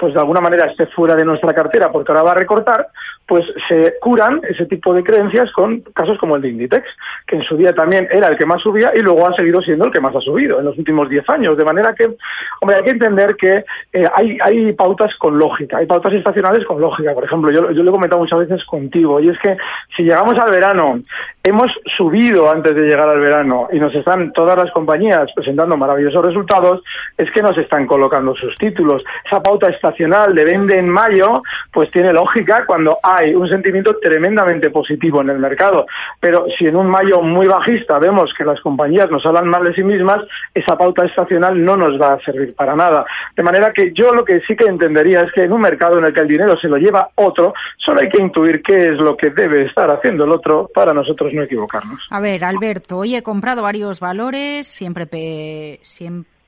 pues 0.01 0.15
de 0.15 0.19
alguna 0.19 0.41
manera 0.41 0.65
esté 0.65 0.87
fuera 0.87 1.15
de 1.15 1.23
nuestra 1.23 1.53
cartera 1.53 1.91
porque 1.91 2.11
ahora 2.11 2.23
va 2.23 2.31
a 2.31 2.35
recortar, 2.35 2.87
pues 3.27 3.45
se 3.67 3.93
curan 4.01 4.41
ese 4.49 4.65
tipo 4.65 4.95
de 4.95 5.03
creencias 5.03 5.51
con 5.51 5.81
casos 5.93 6.17
como 6.17 6.35
el 6.35 6.41
de 6.41 6.49
Inditex, 6.49 6.87
que 7.27 7.35
en 7.35 7.43
su 7.43 7.55
día 7.55 7.75
también 7.75 8.07
era 8.09 8.27
el 8.29 8.35
que 8.35 8.47
más 8.47 8.63
subía 8.63 8.93
y 8.95 9.01
luego 9.03 9.27
ha 9.27 9.33
seguido 9.35 9.61
siendo 9.61 9.85
el 9.85 9.91
que 9.91 9.99
más 9.99 10.15
ha 10.15 10.19
subido 10.19 10.57
en 10.57 10.65
los 10.65 10.75
últimos 10.75 11.07
10 11.07 11.29
años. 11.29 11.55
De 11.55 11.63
manera 11.63 11.93
que, 11.93 12.15
hombre, 12.61 12.77
hay 12.77 12.83
que 12.83 12.89
entender 12.89 13.35
que 13.35 13.63
eh, 13.93 14.09
hay, 14.15 14.39
hay 14.41 14.73
pautas 14.73 15.15
con 15.17 15.37
lógica, 15.37 15.77
hay 15.77 15.85
pautas 15.85 16.13
estacionales 16.13 16.65
con 16.65 16.81
lógica. 16.81 17.13
Por 17.13 17.25
ejemplo, 17.25 17.51
yo, 17.51 17.69
yo 17.69 17.83
lo 17.83 17.91
he 17.91 17.93
comentado 17.93 18.23
muchas 18.23 18.39
veces 18.39 18.65
contigo, 18.65 19.19
y 19.19 19.29
es 19.29 19.37
que 19.37 19.55
si 19.95 20.01
llegamos 20.01 20.35
al 20.39 20.49
verano, 20.49 20.99
hemos 21.43 21.71
subido 21.97 22.49
antes 22.51 22.75
de 22.75 22.83
llegar 22.83 23.09
al 23.09 23.19
verano 23.19 23.67
y 23.71 23.79
nos 23.79 23.93
están 23.95 24.31
todas 24.33 24.57
las 24.57 24.71
compañías 24.71 25.31
presentando 25.33 25.75
maravillosos 25.77 26.23
resultados, 26.23 26.83
es 27.17 27.31
que 27.31 27.41
nos 27.41 27.57
están 27.57 27.87
colocando 27.87 28.35
sus 28.35 28.55
títulos. 28.57 29.03
Esa 29.25 29.41
pauta 29.41 29.69
estacional 29.69 30.35
de 30.35 30.43
vende 30.43 30.77
en 30.77 30.89
mayo, 30.89 31.41
pues 31.71 31.89
tiene 31.91 32.13
lógica 32.13 32.65
cuando 32.65 32.99
hay 33.01 33.33
un 33.33 33.47
sentimiento 33.47 33.97
tremendamente 33.97 34.69
positivo 34.69 35.21
en 35.21 35.29
el 35.29 35.39
mercado. 35.39 35.85
Pero 36.19 36.45
si 36.57 36.67
en 36.67 36.75
un 36.75 36.87
mayo 36.87 37.21
muy 37.21 37.47
bajista 37.47 37.99
vemos 37.99 38.33
que 38.33 38.45
las 38.45 38.61
compañías 38.61 39.09
nos 39.09 39.25
hablan 39.25 39.47
mal 39.47 39.63
de 39.63 39.73
sí 39.73 39.83
mismas, 39.83 40.23
esa 40.53 40.77
pauta 40.77 41.05
estacional 41.05 41.63
no 41.63 41.75
nos 41.77 41.99
va 41.99 42.13
a 42.13 42.19
servir 42.19 42.55
para 42.55 42.75
nada. 42.75 43.05
De 43.35 43.43
manera 43.43 43.73
que 43.73 43.91
yo 43.93 44.13
lo 44.13 44.23
que 44.23 44.41
sí 44.41 44.55
que 44.55 44.65
entendería 44.65 45.23
es 45.23 45.31
que 45.31 45.43
en 45.43 45.53
un 45.53 45.61
mercado 45.61 45.97
en 45.97 46.05
el 46.05 46.13
que 46.13 46.21
el 46.21 46.27
dinero 46.27 46.57
se 46.57 46.67
lo 46.67 46.77
lleva 46.77 47.09
otro, 47.15 47.53
solo 47.77 48.01
hay 48.01 48.09
que 48.09 48.21
intuir 48.21 48.61
qué 48.61 48.89
es 48.89 48.97
lo 48.97 49.17
que 49.17 49.29
debe 49.29 49.63
estar 49.63 49.89
haciendo 49.89 50.25
el 50.25 50.31
otro 50.31 50.69
para 50.73 50.93
nosotros 51.01 51.33
no 51.33 51.43
equivocarnos. 51.43 52.01
A 52.09 52.19
ver, 52.19 52.43
Alberto, 52.43 52.99
hoy 52.99 53.15
he 53.15 53.23
comprado 53.23 53.61
varios 53.61 53.99
valores, 53.99 54.67
siempre, 54.67 55.05
pe... 55.05 55.79
siempre 55.81 56.41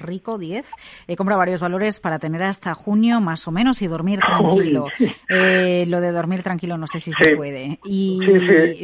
Rico 0.00 0.38
10. 0.38 0.66
He 1.06 1.16
comprado 1.16 1.38
varios 1.38 1.60
valores 1.60 2.00
para 2.00 2.18
tener 2.18 2.42
hasta 2.42 2.74
junio 2.74 3.20
más 3.20 3.46
o 3.48 3.50
menos 3.50 3.80
y 3.82 3.86
dormir 3.86 4.20
tranquilo. 4.26 4.86
Eh, 5.28 5.84
lo 5.88 6.00
de 6.00 6.12
dormir 6.12 6.42
tranquilo 6.42 6.76
no 6.76 6.86
sé 6.86 7.00
si 7.00 7.12
se 7.12 7.36
puede. 7.36 7.78
Y 7.84 8.20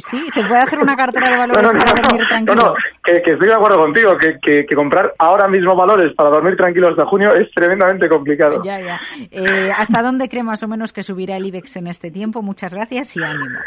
sí, 0.00 0.30
se 0.32 0.42
puede 0.42 0.60
hacer 0.60 0.78
una 0.78 0.96
cartera 0.96 1.30
de 1.30 1.36
valores 1.36 1.84
para 1.84 2.02
dormir 2.02 2.26
tranquilo. 2.28 2.54
No, 2.54 2.74
que, 3.02 3.32
estoy 3.32 3.48
de 3.48 3.54
acuerdo 3.54 3.78
contigo, 3.78 4.16
que, 4.16 4.66
que, 4.66 4.74
comprar 4.74 5.14
ahora 5.18 5.48
mismo 5.48 5.76
valores 5.76 6.12
para 6.14 6.30
dormir 6.30 6.56
tranquilo 6.56 6.88
hasta 6.88 7.06
junio 7.06 7.34
es 7.34 7.50
tremendamente 7.52 8.08
complicado. 8.08 8.62
Ya, 8.64 8.80
ya. 8.80 9.00
Eh, 9.30 9.70
¿Hasta 9.76 10.02
dónde 10.02 10.28
cree 10.28 10.42
más 10.42 10.62
o 10.62 10.68
menos 10.68 10.92
que 10.92 11.02
subirá 11.02 11.36
el 11.36 11.46
IBEX 11.46 11.76
en 11.76 11.86
este 11.86 12.10
tiempo? 12.10 12.42
Muchas 12.42 12.74
gracias 12.74 13.16
y 13.16 13.22
ánimo. 13.22 13.58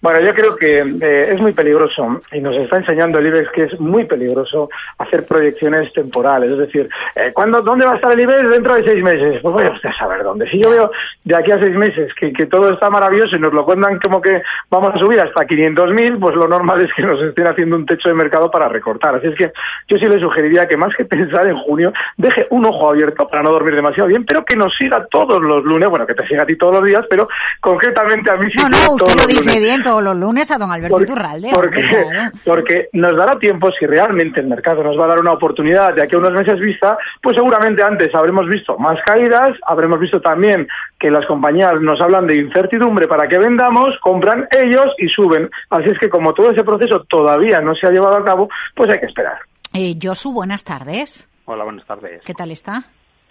Bueno, 0.00 0.20
yo 0.20 0.32
creo 0.32 0.54
que 0.54 0.78
eh, 0.78 1.32
es 1.32 1.40
muy 1.40 1.52
peligroso 1.52 2.20
y 2.30 2.40
nos 2.40 2.54
está 2.56 2.76
enseñando 2.76 3.18
el 3.18 3.26
IBEX 3.26 3.50
que 3.50 3.64
es 3.64 3.80
muy 3.80 4.04
peligroso 4.04 4.70
hacer 4.96 5.26
proyecciones 5.26 5.92
temporales. 5.92 6.52
Es 6.52 6.58
decir, 6.58 6.88
eh, 7.16 7.32
¿cuándo, 7.34 7.62
¿dónde 7.62 7.84
va 7.84 7.94
a 7.94 7.96
estar 7.96 8.12
el 8.12 8.20
IBEX 8.20 8.48
dentro 8.48 8.74
de 8.76 8.84
seis 8.84 9.02
meses? 9.02 9.40
Pues 9.42 9.52
voy 9.52 9.64
a 9.64 9.92
saber 9.94 10.22
dónde. 10.22 10.48
Si 10.48 10.62
yo 10.62 10.70
veo 10.70 10.92
de 11.24 11.34
aquí 11.34 11.50
a 11.50 11.58
seis 11.58 11.74
meses 11.74 12.14
que, 12.14 12.32
que 12.32 12.46
todo 12.46 12.72
está 12.72 12.88
maravilloso 12.90 13.34
y 13.34 13.40
nos 13.40 13.52
lo 13.52 13.64
cuentan 13.64 13.98
como 13.98 14.22
que 14.22 14.40
vamos 14.70 14.94
a 14.94 14.98
subir 14.98 15.20
hasta 15.20 15.44
500.000, 15.44 16.20
pues 16.20 16.36
lo 16.36 16.46
normal 16.46 16.80
es 16.82 16.92
que 16.94 17.02
nos 17.02 17.20
estén 17.20 17.48
haciendo 17.48 17.74
un 17.74 17.84
techo 17.84 18.08
de 18.08 18.14
mercado 18.14 18.52
para 18.52 18.68
recortar. 18.68 19.16
Así 19.16 19.26
es 19.26 19.34
que 19.34 19.52
yo 19.88 19.98
sí 19.98 20.06
le 20.06 20.20
sugeriría 20.20 20.68
que 20.68 20.76
más 20.76 20.94
que 20.94 21.06
pensar 21.06 21.48
en 21.48 21.56
junio, 21.56 21.92
deje 22.16 22.46
un 22.50 22.64
ojo 22.66 22.90
abierto 22.90 23.26
para 23.26 23.42
no 23.42 23.50
dormir 23.50 23.74
demasiado 23.74 24.08
bien, 24.08 24.24
pero 24.24 24.44
que 24.44 24.56
nos 24.56 24.72
siga 24.76 25.04
todos 25.10 25.42
los 25.42 25.64
lunes. 25.64 25.88
Bueno, 25.88 26.06
que 26.06 26.14
te 26.14 26.24
siga 26.28 26.44
a 26.44 26.46
ti 26.46 26.56
todos 26.56 26.74
los 26.74 26.84
días, 26.84 27.04
pero 27.10 27.28
concretamente 27.60 28.30
a 28.30 28.36
mí 28.36 28.48
sí. 28.52 28.58
No, 28.62 28.68
no, 28.68 28.94
usted 28.94 29.20
lo 29.20 29.26
dice 29.26 29.58
bien 29.58 29.82
todos 29.88 30.02
los 30.02 30.16
lunes 30.16 30.50
a 30.50 30.58
don 30.58 30.70
Alberto 30.70 31.00
Iturralde. 31.00 31.50
Porque, 31.54 31.82
porque 32.44 32.88
nos 32.92 33.16
dará 33.16 33.38
tiempo, 33.38 33.70
si 33.72 33.86
realmente 33.86 34.40
el 34.40 34.46
mercado 34.46 34.82
nos 34.82 34.98
va 34.98 35.06
a 35.06 35.08
dar 35.08 35.18
una 35.18 35.32
oportunidad 35.32 35.94
de 35.94 36.02
aquí 36.02 36.14
a 36.14 36.18
unos 36.18 36.34
meses 36.34 36.60
vista, 36.60 36.98
pues 37.22 37.36
seguramente 37.36 37.82
antes 37.82 38.14
habremos 38.14 38.46
visto 38.48 38.76
más 38.78 38.98
caídas, 39.06 39.56
habremos 39.66 39.98
visto 39.98 40.20
también 40.20 40.68
que 40.98 41.10
las 41.10 41.24
compañías 41.24 41.80
nos 41.80 42.00
hablan 42.02 42.26
de 42.26 42.36
incertidumbre 42.36 43.08
para 43.08 43.28
que 43.28 43.38
vendamos, 43.38 43.98
compran 44.02 44.46
ellos 44.58 44.92
y 44.98 45.08
suben. 45.08 45.48
Así 45.70 45.88
es 45.88 45.98
que 45.98 46.10
como 46.10 46.34
todo 46.34 46.50
ese 46.50 46.64
proceso 46.64 47.04
todavía 47.08 47.62
no 47.62 47.74
se 47.74 47.86
ha 47.86 47.90
llevado 47.90 48.16
a 48.16 48.24
cabo, 48.24 48.50
pues 48.74 48.90
hay 48.90 49.00
que 49.00 49.06
esperar. 49.06 49.38
Eh, 49.72 49.96
Josu, 50.02 50.32
buenas 50.34 50.64
tardes. 50.64 51.30
Hola, 51.46 51.64
buenas 51.64 51.86
tardes. 51.86 52.22
¿Qué 52.26 52.34
tal 52.34 52.50
está? 52.50 52.84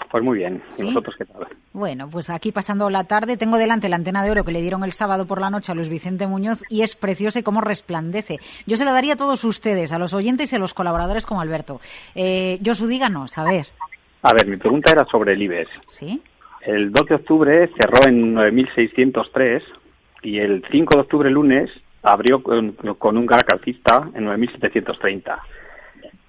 Pues 0.10 0.24
muy 0.24 0.38
bien. 0.38 0.62
¿Y 0.78 0.84
vosotros 0.86 1.16
qué 1.18 1.26
tal? 1.26 1.48
Bueno, 1.74 2.10
pues 2.10 2.30
aquí 2.30 2.52
pasando 2.52 2.90
la 2.90 3.04
tarde 3.04 3.38
tengo 3.38 3.58
delante 3.58 3.90
la 3.90 3.98
antena 3.98 4.24
de 4.24 4.32
oro 4.32 4.44
que 4.44 4.52
le 4.52 4.62
dieron 4.62 4.84
el 4.84 4.92
sábado 4.92 5.26
por 5.26 5.42
la 5.42 5.50
noche 5.50 5.72
a 5.72 5.76
Luis 5.76 5.90
Vicente 5.90 6.28
Muñoz 6.28 6.64
y 6.70 6.82
es 6.82 6.96
preciosa 6.96 7.40
y 7.40 7.44
cómo 7.44 7.62
resplandece. 7.62 8.40
Yo 8.66 8.78
se 8.78 8.86
la 8.86 8.94
daría 8.94 9.14
a 9.14 9.18
todos 9.18 9.44
ustedes, 9.44 9.92
a 9.92 10.00
los 10.00 10.14
oyentes 10.14 10.52
y 10.52 10.56
a 10.56 10.60
los 10.60 10.74
colaboradores 10.74 11.26
como 11.26 11.42
Alberto. 11.42 11.82
Eh, 12.16 12.60
Josu, 12.66 12.88
díganos, 12.88 13.38
a 13.38 13.44
ver. 13.44 13.68
A 14.22 14.34
ver, 14.34 14.48
mi 14.48 14.58
pregunta 14.58 14.92
era 14.92 15.06
sobre 15.06 15.34
el 15.34 15.42
IBEX. 15.42 15.70
Sí. 15.88 16.22
El 16.62 16.92
2 16.92 17.08
de 17.08 17.16
octubre 17.16 17.70
cerró 17.80 18.10
en 18.10 18.36
9.603 18.36 19.62
y 20.24 20.40
el 20.40 20.64
5 20.72 20.96
de 20.96 21.02
octubre, 21.02 21.30
lunes, 21.30 21.70
abrió 22.02 22.42
con, 22.42 22.74
con 22.98 23.18
un 23.18 23.26
gap 23.26 23.46
alcista 23.52 24.10
en 24.16 24.26
9.730. 24.26 25.40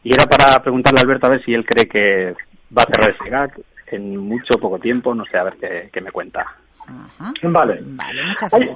Y 0.04 0.14
era 0.14 0.24
para 0.24 0.62
preguntarle 0.62 1.00
a 1.00 1.02
Alberto 1.02 1.26
a 1.26 1.30
ver 1.30 1.44
si 1.44 1.54
él 1.54 1.64
cree 1.64 1.88
que 1.88 2.34
va 2.76 2.82
a 2.82 2.86
cerrar 2.86 3.16
ese 3.16 3.30
gag 3.30 3.60
en 3.86 4.16
mucho 4.16 4.58
poco 4.60 4.78
tiempo, 4.78 5.14
no 5.14 5.24
sé, 5.26 5.38
a 5.38 5.44
ver 5.44 5.56
qué, 5.58 5.90
qué 5.92 6.00
me 6.00 6.12
cuenta. 6.12 6.46
Vale. 7.42 7.82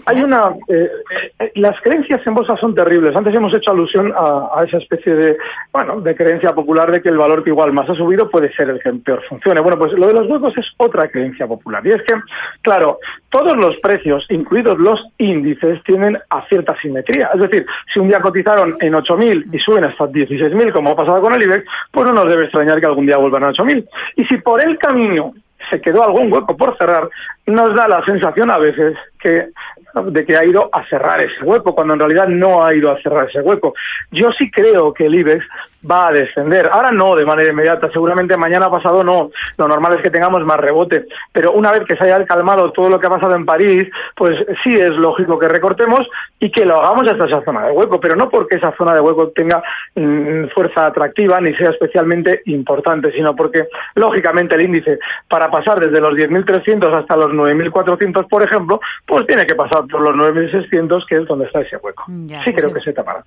hay, 0.07 0.23
una. 0.23 0.54
Eh, 0.69 0.90
eh, 1.38 1.52
las 1.57 1.81
creencias 1.81 2.26
en 2.26 2.35
bolsa 2.35 2.57
son 2.57 2.75
terribles. 2.75 3.14
Antes 3.14 3.35
hemos 3.35 3.54
hecho 3.54 3.71
alusión 3.71 4.12
a, 4.16 4.64
esa 4.66 4.78
especie 4.78 5.14
de, 5.14 5.37
bueno, 5.73 6.00
de 6.00 6.14
creencia 6.14 6.54
popular 6.54 6.90
de 6.90 7.00
que 7.00 7.09
el 7.09 7.19
valor 7.19 7.42
que 7.42 7.50
igual 7.50 7.73
más 7.73 7.88
ha 7.88 7.95
subido 7.95 8.28
puede 8.28 8.52
ser 8.54 8.71
el 8.71 8.81
que 8.81 8.92
peor 8.92 9.23
funcione. 9.28 9.61
Bueno, 9.61 9.78
pues 9.78 9.92
lo 9.92 10.07
de 10.07 10.14
los 10.14 10.28
huecos 10.28 10.57
es 10.59 10.66
otra 10.76 11.09
creencia 11.09 11.47
popular. 11.47 11.87
Y 11.87 11.92
es 11.92 12.02
que, 12.02 12.14
claro, 12.62 12.99
todos 13.31 13.57
los 13.57 13.76
precios, 13.78 14.26
incluidos 14.28 14.78
los 14.78 15.02
índices, 15.19 15.83
tienen 15.85 16.19
a 16.31 16.47
cierta 16.49 16.76
simetría. 16.81 17.31
Es 17.35 17.40
decir, 17.40 17.66
si 17.92 18.00
un 18.00 18.09
día 18.09 18.21
cotizaron 18.21 18.76
en 18.81 18.92
8.000 18.92 19.49
y 19.52 19.59
suben 19.59 19.85
hasta 19.85 20.07
16.000, 20.07 20.73
como 20.73 20.90
ha 20.90 20.97
pasado 20.97 21.21
con 21.21 21.33
el 21.33 21.42
IBEX, 21.42 21.64
pues 21.90 22.07
no 22.07 22.12
nos 22.12 22.28
debe 22.28 22.45
extrañar 22.45 22.81
que 22.81 22.87
algún 22.87 23.07
día 23.07 23.16
vuelvan 23.16 23.45
a 23.45 23.52
8.000. 23.52 23.87
Y 24.16 24.25
si 24.25 24.37
por 24.38 24.61
el 24.61 24.78
camino 24.78 25.33
se 25.73 25.81
quedó 25.81 26.05
algún 26.05 26.31
hueco 26.31 26.55
por 26.55 26.76
cerrar, 26.76 27.09
nos 27.47 27.75
da 27.75 27.88
la 27.88 28.05
sensación 28.05 28.50
a 28.50 28.59
veces 28.59 28.95
que 29.19 29.49
de 29.95 30.25
que 30.25 30.37
ha 30.37 30.45
ido 30.45 30.69
a 30.73 30.87
cerrar 30.87 31.23
ese 31.23 31.43
hueco, 31.43 31.75
cuando 31.75 31.95
en 31.95 32.00
realidad 32.00 32.29
no 32.29 32.64
ha 32.64 32.75
ido 32.75 32.91
a 32.91 33.00
cerrar 33.00 33.29
ese 33.29 33.41
hueco. 33.41 33.75
Yo 34.11 34.31
sí 34.33 34.50
creo 34.50 34.93
que 34.93 35.07
el 35.07 35.14
IBEX 35.14 35.45
va 35.89 36.09
a 36.09 36.12
descender. 36.12 36.69
Ahora 36.71 36.93
no 36.93 37.17
de 37.17 37.27
manera 37.27 37.51
inmediata, 37.51 37.91
seguramente 37.93 38.37
mañana 38.37 38.71
pasado 38.71 39.03
no. 39.03 39.31
Lo 39.57 39.69
normal 39.69 39.95
es 39.95 40.03
que 40.03 40.11
tengamos 40.11 40.45
más 40.45 40.61
rebote. 40.61 41.07
Pero 41.33 41.53
una 41.53 41.73
vez 41.73 41.85
que 41.85 41.97
se 41.97 42.05
haya 42.05 42.25
calmado 42.25 42.71
todo 42.73 42.89
lo 42.89 43.01
que 43.01 43.07
ha 43.07 43.11
pasado 43.11 43.35
en 43.35 43.45
París, 43.45 43.89
pues 44.15 44.45
sí 44.62 44.75
es 44.75 44.95
lógico 44.97 45.39
que 45.39 45.49
recortemos 45.49 46.09
y 46.39 46.51
que 46.51 46.65
lo 46.65 46.81
hagamos 46.81 47.09
hasta 47.09 47.27
esa 47.27 47.45
zona 47.45 47.67
de 47.67 47.73
hueco. 47.73 48.01
Pero 48.01 48.17
no 48.17 48.29
porque 48.29 48.57
esa 48.57 48.75
zona 48.77 48.95
de 48.95 49.01
hueco 49.01 49.31
tenga 49.31 49.62
mm, 49.95 50.49
fuerza 50.55 50.87
atractiva 50.87 51.41
ni 51.41 51.55
sea 51.55 51.71
especialmente 51.71 52.43
importante, 52.47 53.12
sino 53.12 53.35
porque 53.35 53.67
lógicamente 53.95 54.55
el 54.55 54.62
índice 54.62 54.99
para 55.29 55.51
pasar 55.51 55.81
desde 55.81 56.01
los 56.01 56.15
10.300 56.15 56.93
hasta 56.95 57.17
los 57.17 57.33
9.400, 57.33 58.29
por 58.29 58.43
ejemplo, 58.43 58.81
pues 59.07 59.27
tiene 59.27 59.47
que 59.47 59.55
pasar 59.55 59.87
por 59.87 60.01
los 60.01 60.15
9.600, 60.15 61.07
que 61.07 61.17
es 61.17 61.27
donde 61.27 61.47
está 61.47 61.61
ese 61.61 61.77
hueco. 61.77 62.05
sí 62.07 62.39
pues 62.45 62.57
creo 62.57 62.73
que 62.73 62.81
se 62.81 62.93
tapará. 62.93 63.23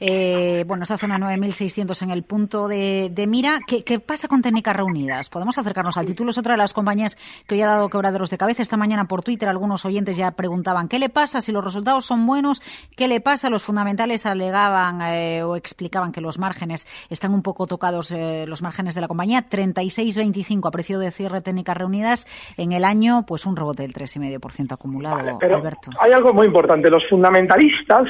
eh, 0.00 0.64
bueno, 0.66 0.84
esa 0.84 0.96
zona 0.96 1.18
9.600 1.18 1.69
en 1.78 2.10
el 2.10 2.22
punto 2.24 2.68
de, 2.68 3.12
mira. 3.28 3.60
¿Qué, 3.66 4.00
pasa 4.00 4.28
con 4.28 4.42
técnicas 4.42 4.76
reunidas? 4.76 5.28
Podemos 5.28 5.56
acercarnos 5.58 5.96
al 5.96 6.06
título. 6.06 6.30
Es 6.30 6.38
otra 6.38 6.54
de 6.54 6.58
las 6.58 6.72
compañías 6.72 7.16
que 7.46 7.54
hoy 7.54 7.62
ha 7.62 7.66
dado 7.66 7.88
quebraderos 7.88 8.30
de 8.30 8.38
cabeza. 8.38 8.62
Esta 8.62 8.76
mañana 8.76 9.04
por 9.04 9.22
Twitter 9.22 9.48
algunos 9.48 9.84
oyentes 9.84 10.16
ya 10.16 10.32
preguntaban 10.32 10.88
¿qué 10.88 10.98
le 10.98 11.08
pasa 11.08 11.40
si 11.40 11.52
los 11.52 11.64
resultados 11.64 12.04
son 12.04 12.26
buenos? 12.26 12.60
¿Qué 12.96 13.08
le 13.08 13.20
pasa? 13.20 13.50
Los 13.50 13.62
fundamentales 13.62 14.26
alegaban 14.26 15.00
eh, 15.02 15.42
o 15.42 15.56
explicaban 15.56 16.12
que 16.12 16.20
los 16.20 16.38
márgenes 16.38 16.86
están 17.08 17.32
un 17.34 17.42
poco 17.42 17.66
tocados, 17.66 18.12
eh, 18.12 18.44
los 18.46 18.62
márgenes 18.62 18.94
de 18.94 19.00
la 19.00 19.08
compañía. 19.08 19.48
36.25 19.48 20.66
a 20.66 20.70
precio 20.70 20.98
de 20.98 21.10
cierre 21.10 21.40
técnicas 21.40 21.76
reunidas. 21.76 22.26
En 22.56 22.72
el 22.72 22.84
año, 22.84 23.24
pues 23.26 23.46
un 23.46 23.56
rebote 23.56 23.82
del 23.82 23.92
3,5% 23.92 24.72
acumulado, 24.72 25.38
Alberto. 25.40 25.90
Hay 26.00 26.12
algo 26.12 26.32
muy 26.32 26.46
importante. 26.46 26.90
Los 26.90 27.06
fundamentalistas 27.08 28.08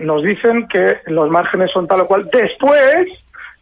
nos 0.00 0.22
dicen 0.22 0.68
que 0.68 0.98
los 1.06 1.30
márgenes 1.30 1.70
son 1.70 1.86
tal 1.86 2.00
o 2.02 2.06
cual 2.06 2.28
después 2.32 3.08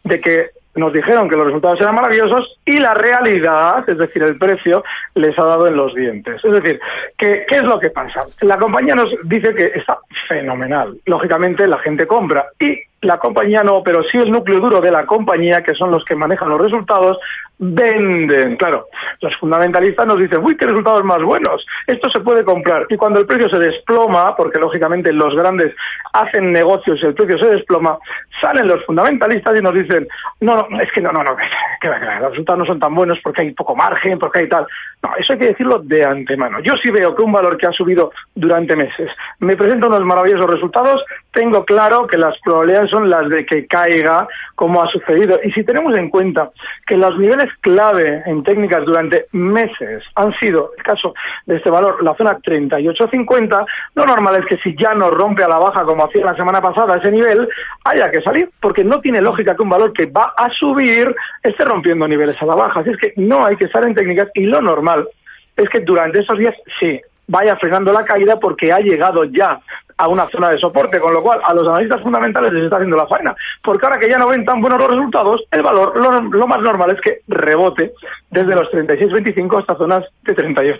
de 0.03 0.19
que 0.21 0.49
nos 0.75 0.93
dijeron 0.93 1.29
que 1.29 1.35
los 1.35 1.47
resultados 1.47 1.81
eran 1.81 1.95
maravillosos 1.95 2.57
y 2.65 2.79
la 2.79 2.93
realidad, 2.93 3.87
es 3.89 3.97
decir, 3.97 4.23
el 4.23 4.37
precio, 4.37 4.83
les 5.15 5.37
ha 5.37 5.43
dado 5.43 5.67
en 5.67 5.75
los 5.75 5.93
dientes. 5.93 6.43
Es 6.43 6.51
decir, 6.51 6.79
¿qué, 7.17 7.45
¿qué 7.47 7.57
es 7.57 7.63
lo 7.63 7.79
que 7.79 7.89
pasa? 7.89 8.23
La 8.41 8.57
compañía 8.57 8.95
nos 8.95 9.13
dice 9.23 9.53
que 9.53 9.71
está 9.75 9.99
fenomenal. 10.27 10.97
Lógicamente 11.05 11.67
la 11.67 11.79
gente 11.79 12.07
compra 12.07 12.45
y 12.59 12.79
la 13.01 13.17
compañía 13.17 13.63
no, 13.63 13.81
pero 13.83 14.03
sí 14.03 14.17
el 14.17 14.31
núcleo 14.31 14.59
duro 14.59 14.81
de 14.81 14.91
la 14.91 15.05
compañía, 15.05 15.63
que 15.63 15.73
son 15.73 15.91
los 15.91 16.03
que 16.03 16.15
manejan 16.15 16.49
los 16.49 16.59
resultados, 16.59 17.17
venden. 17.57 18.55
Claro, 18.55 18.87
los 19.21 19.35
fundamentalistas 19.37 20.07
nos 20.07 20.19
dicen, 20.19 20.43
uy, 20.43 20.55
qué 20.55 20.65
resultados 20.65 21.03
más 21.03 21.21
buenos, 21.21 21.65
esto 21.87 22.09
se 22.09 22.21
puede 22.21 22.43
comprar. 22.43 22.85
Y 22.89 22.97
cuando 22.97 23.19
el 23.19 23.25
precio 23.25 23.49
se 23.49 23.59
desploma, 23.59 24.35
porque 24.35 24.59
lógicamente 24.59 25.13
los 25.13 25.35
grandes 25.35 25.75
hacen 26.13 26.51
negocios 26.51 26.99
y 27.01 27.05
el 27.05 27.13
precio 27.13 27.37
se 27.37 27.47
desploma, 27.47 27.97
salen 28.41 28.67
los 28.67 28.83
fundamentalistas 28.85 29.57
y 29.57 29.61
nos 29.61 29.73
dicen, 29.73 30.07
no, 30.41 30.67
no, 30.69 30.79
es 30.79 30.91
que 30.91 31.01
no, 31.01 31.11
no, 31.11 31.23
no, 31.23 31.35
que, 31.35 31.87
los 31.87 32.31
resultados 32.31 32.59
no 32.59 32.65
son 32.65 32.79
tan 32.79 32.95
buenos 32.95 33.19
porque 33.23 33.41
hay 33.41 33.51
poco 33.51 33.75
margen, 33.75 34.17
porque 34.19 34.39
hay 34.39 34.49
tal. 34.49 34.65
No, 35.03 35.15
eso 35.17 35.33
hay 35.33 35.39
que 35.39 35.47
decirlo 35.47 35.79
de 35.79 36.03
antemano. 36.03 36.59
Yo 36.61 36.75
sí 36.77 36.89
veo 36.89 37.15
que 37.15 37.21
un 37.21 37.31
valor 37.31 37.57
que 37.57 37.67
ha 37.67 37.71
subido 37.71 38.11
durante 38.35 38.75
meses 38.75 39.11
me 39.39 39.55
presenta 39.55 39.87
unos 39.87 40.03
maravillosos 40.03 40.49
resultados, 40.49 41.03
tengo 41.33 41.63
claro 41.65 42.07
que 42.07 42.17
las 42.17 42.37
probabilidades 42.39 42.88
son 42.89 43.09
las 43.09 43.29
de 43.29 43.45
que 43.45 43.67
caiga 43.67 44.27
como 44.55 44.81
ha 44.81 44.87
sucedido. 44.87 45.39
Y 45.43 45.51
si 45.51 45.63
tenemos 45.63 45.95
en 45.95 46.09
cuenta 46.09 46.51
que 46.85 46.97
los 46.97 47.17
niveles 47.17 47.49
clave 47.61 48.23
en 48.25 48.43
técnicas 48.43 48.85
durante 48.85 49.27
meses 49.31 50.03
han 50.15 50.33
sido, 50.39 50.71
el 50.77 50.83
caso 50.83 51.13
de 51.45 51.57
este 51.57 51.69
valor, 51.69 52.03
la 52.03 52.15
zona 52.15 52.37
38.50, 52.39 53.65
lo 53.95 54.05
normal 54.05 54.35
es 54.37 54.45
que 54.45 54.57
si 54.57 54.75
ya 54.75 54.93
no 54.93 55.09
rompe 55.09 55.43
a 55.43 55.47
la 55.47 55.59
baja 55.59 55.83
como 55.83 56.05
hacía 56.05 56.25
la 56.25 56.35
semana 56.35 56.61
pasada 56.61 56.97
ese 56.97 57.11
nivel, 57.11 57.47
haya 57.85 58.11
que 58.11 58.21
salir, 58.21 58.49
porque 58.61 58.83
no 58.83 58.99
tiene 58.99 59.21
lógica 59.21 59.55
que 59.55 59.61
un 59.61 59.69
valor 59.69 59.93
que 59.93 60.05
va 60.05 60.33
a 60.35 60.49
subir 60.49 61.15
esté 61.43 61.63
rompiendo 61.63 62.07
niveles 62.07 62.41
a 62.41 62.45
la 62.45 62.55
baja. 62.55 62.79
Así 62.81 62.89
es 62.89 62.97
que 62.97 63.13
no 63.15 63.45
hay 63.45 63.55
que 63.55 63.65
estar 63.65 63.83
en 63.83 63.95
técnicas 63.95 64.29
y 64.33 64.45
lo 64.45 64.61
normal 64.61 65.07
es 65.55 65.69
que 65.69 65.81
durante 65.81 66.19
esos 66.19 66.37
días 66.37 66.55
sí 66.79 67.01
vaya 67.29 67.55
frenando 67.55 67.93
la 67.93 68.03
caída 68.03 68.37
porque 68.39 68.73
ha 68.73 68.79
llegado 68.79 69.23
ya 69.23 69.61
a 69.97 70.07
una 70.07 70.27
zona 70.29 70.49
de 70.49 70.57
soporte, 70.57 70.99
con 70.99 71.13
lo 71.13 71.21
cual 71.21 71.41
a 71.43 71.53
los 71.53 71.67
analistas 71.67 72.01
fundamentales 72.01 72.53
les 72.53 72.63
está 72.63 72.77
haciendo 72.77 72.95
la 72.95 73.05
faena, 73.05 73.35
porque 73.61 73.85
ahora 73.85 73.99
que 73.99 74.09
ya 74.09 74.17
no 74.17 74.29
ven 74.29 74.45
tan 74.45 74.61
buenos 74.61 74.79
los 74.79 74.89
resultados, 74.91 75.43
el 75.51 75.61
valor 75.61 75.95
lo, 75.97 76.47
más 76.47 76.61
normal 76.61 76.91
es 76.91 77.01
que 77.01 77.19
rebote 77.27 77.91
desde 78.31 78.55
los 78.55 78.71
36-25 78.71 79.59
hasta 79.59 79.75
zonas 79.75 80.05
de 80.23 80.33
38. 80.33 80.79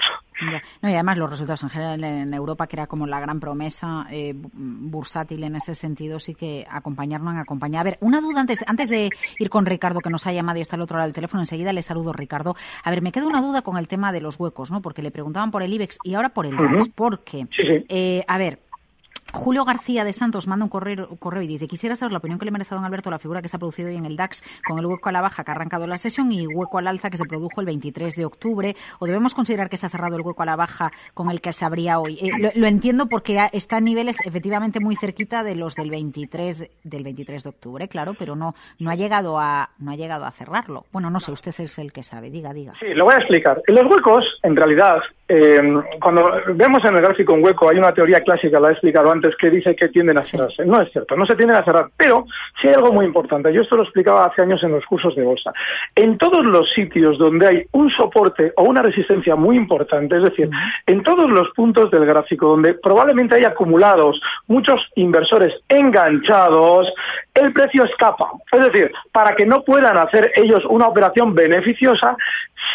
No, 0.82 0.90
y 0.90 0.94
además 0.94 1.18
los 1.18 1.30
resultados 1.30 1.64
en 1.64 1.70
general 1.70 2.04
en 2.04 2.34
Europa, 2.34 2.68
que 2.68 2.76
era 2.76 2.88
como 2.88 3.08
la 3.08 3.20
gran 3.20 3.40
promesa 3.40 4.08
eh, 4.10 4.34
bursátil 4.36 5.44
en 5.44 5.56
ese 5.56 5.76
sentido, 5.76 6.20
sí 6.20 6.36
que 6.36 6.66
acompañarnos 6.70 7.34
en 7.34 7.40
acompañar. 7.40 7.82
A 7.82 7.84
ver, 7.84 7.98
una 8.02 8.22
duda 8.22 8.42
antes, 8.42 8.64
antes 8.68 8.90
de 8.90 9.10
ir 9.38 9.50
con 9.50 9.66
Ricardo, 9.66 10.00
que 10.00 10.10
nos 10.10 10.28
ha 10.28 10.34
llamado 10.34 10.60
y 10.60 10.62
está 10.62 10.76
al 10.76 10.82
otro 10.82 10.98
lado 10.98 11.08
del 11.08 11.14
teléfono, 11.14 11.42
enseguida 11.42 11.74
le 11.74 11.84
saludo, 11.84 12.14
Ricardo. 12.14 12.56
A 12.84 12.90
ver, 12.90 13.02
me 13.02 13.12
queda 13.12 13.28
una 13.28 13.42
duda 13.42 13.62
con 13.62 13.78
el 13.78 13.88
tema 13.88 14.12
de 14.12 14.22
los 14.22 14.40
huecos, 14.40 14.72
¿no? 14.72 14.82
Porque 14.82 15.02
le 15.02 15.12
preguntaban 15.12 15.52
por 15.52 15.64
el 15.64 15.74
IBEX 15.74 15.98
y 16.04 16.14
ahora 16.14 16.30
por 16.30 16.46
el 16.46 16.56
DAX, 16.56 16.90
porque, 16.90 17.48
eh, 17.58 18.24
a 18.28 18.38
ver, 18.38 18.60
Julio 19.34 19.66
García 19.66 20.04
de 20.04 20.14
Santos 20.14 20.48
manda 20.48 20.66
un 20.66 20.70
correo, 20.70 21.10
correo, 21.20 21.42
y 21.42 21.48
dice, 21.48 21.68
quisiera 21.68 21.96
saber 21.96 22.12
la 22.12 22.18
opinión 22.18 22.40
que 22.40 22.46
le 22.46 22.52
merece 22.52 22.74
a 22.74 22.78
don 22.78 22.86
Alberto 22.86 23.10
la 23.10 23.20
figura 23.20 23.42
que 23.42 23.48
se 23.48 23.58
ha 23.58 23.60
producido 23.60 23.90
hoy 23.90 23.96
en 23.96 24.06
el 24.06 24.16
DAX 24.16 24.44
con 24.66 24.80
el 24.80 24.86
hueco 24.86 25.10
a 25.10 25.12
la 25.12 25.22
baja 25.22 25.44
que 25.44 25.52
ha 25.52 25.54
arrancado 25.54 25.88
la 25.88 25.98
sesión 25.98 26.32
y 26.32 26.48
hueco 26.48 26.78
al 26.78 26.88
alza 26.88 27.10
que 27.10 27.18
se 27.18 27.26
produjo 27.26 27.62
el 27.62 27.68
23 27.68 28.16
de 28.16 28.26
octubre. 28.26 28.76
¿O 29.00 29.06
debemos 29.06 29.34
considerar 29.34 29.70
que 29.70 29.78
se 29.78 29.86
ha 29.86 29.90
cerrado 29.90 30.16
el 30.16 30.22
hueco 30.22 30.44
a 30.44 30.46
la 30.46 30.56
baja 30.56 30.92
con 31.14 31.30
el 31.30 31.42
que 31.42 31.54
se 31.54 31.66
abría 31.66 32.00
hoy? 32.00 32.18
Eh, 32.22 32.52
lo, 32.56 32.68
entiendo 32.68 33.08
porque 33.08 33.40
está 33.54 33.78
en 33.78 33.86
niveles 33.86 34.18
efectivamente 34.26 34.80
muy 34.80 34.96
cerquita 34.96 35.44
de 35.44 35.56
los 35.56 35.76
del 35.76 35.90
23 35.90 36.60
de, 36.60 36.72
del 36.84 37.04
23 37.04 37.44
de 37.44 37.50
octubre, 37.50 37.88
claro, 37.88 38.14
pero 38.18 38.36
no, 38.36 38.56
no, 38.80 38.90
ha 38.90 38.96
llegado 38.96 39.40
a, 39.40 39.70
no 39.80 39.92
ha 39.92 39.96
llegado 39.96 40.26
a 40.26 40.32
cerrarlo. 40.32 40.86
Bueno, 40.92 41.10
no 41.10 41.20
sé, 41.20 41.32
usted 41.32 41.54
es 41.58 41.80
el 41.80 41.92
que 41.92 42.04
sabe. 42.04 42.30
Diga, 42.30 42.54
diga. 42.54 42.74
Sí, 42.80 42.94
lo 42.94 43.06
voy 43.06 43.16
a 43.16 43.18
explicar. 43.18 43.62
En 43.68 43.76
los 43.76 43.86
huecos, 43.86 44.26
en 44.44 44.56
realidad, 44.56 45.02
eh, 45.28 45.62
cuando 46.02 46.32
vemos 46.56 46.84
en 46.86 46.96
el 46.96 47.02
gráfico 47.02 47.34
un 47.34 47.44
hueco, 47.44 47.70
hay 47.70 47.78
una 47.78 47.94
teoría 47.94 48.22
clásica, 48.22 48.60
la 48.60 48.70
he 48.70 48.72
explicado 48.72 49.12
antes, 49.12 49.19
que 49.38 49.50
dice 49.50 49.76
que 49.76 49.90
tienden 49.90 50.18
a 50.18 50.24
cerrarse. 50.24 50.66
No 50.66 50.82
es 50.82 50.92
cierto, 50.92 51.16
no 51.16 51.26
se 51.26 51.36
tienden 51.36 51.58
a 51.58 51.64
cerrar. 51.64 51.90
Pero 51.98 52.26
sí 52.62 52.68
hay 52.68 52.76
algo 52.76 52.92
muy 52.92 53.06
importante. 53.06 53.54
Yo 53.54 53.62
esto 53.62 53.76
lo 53.76 53.84
explicaba 53.84 54.26
hace 54.26 54.42
años 54.42 54.64
en 54.64 54.72
los 54.72 54.86
cursos 54.86 55.16
de 55.16 55.24
bolsa. 55.24 55.54
En 55.96 56.18
todos 56.18 56.46
los 56.46 56.70
sitios 56.72 57.18
donde 57.18 57.48
hay 57.48 57.64
un 57.72 57.90
soporte 57.90 58.54
o 58.56 58.64
una 58.64 58.82
resistencia 58.82 59.36
muy 59.36 59.56
importante, 59.56 60.18
es 60.18 60.24
decir, 60.24 60.50
en 60.86 61.04
todos 61.04 61.30
los 61.30 61.50
puntos 61.52 61.92
del 61.92 62.06
gráfico 62.06 62.48
donde 62.48 62.74
probablemente 62.74 63.36
hay 63.36 63.46
acumulados 63.46 64.22
muchos 64.48 64.88
inversores 64.96 65.54
enganchados, 65.68 66.92
el 67.34 67.54
precio 67.54 67.84
escapa. 67.84 68.32
Es 68.52 68.62
decir, 68.62 68.92
para 69.12 69.36
que 69.36 69.46
no 69.46 69.64
puedan 69.64 69.98
hacer 69.98 70.32
ellos 70.36 70.64
una 70.66 70.88
operación 70.88 71.34
beneficiosa, 71.34 72.16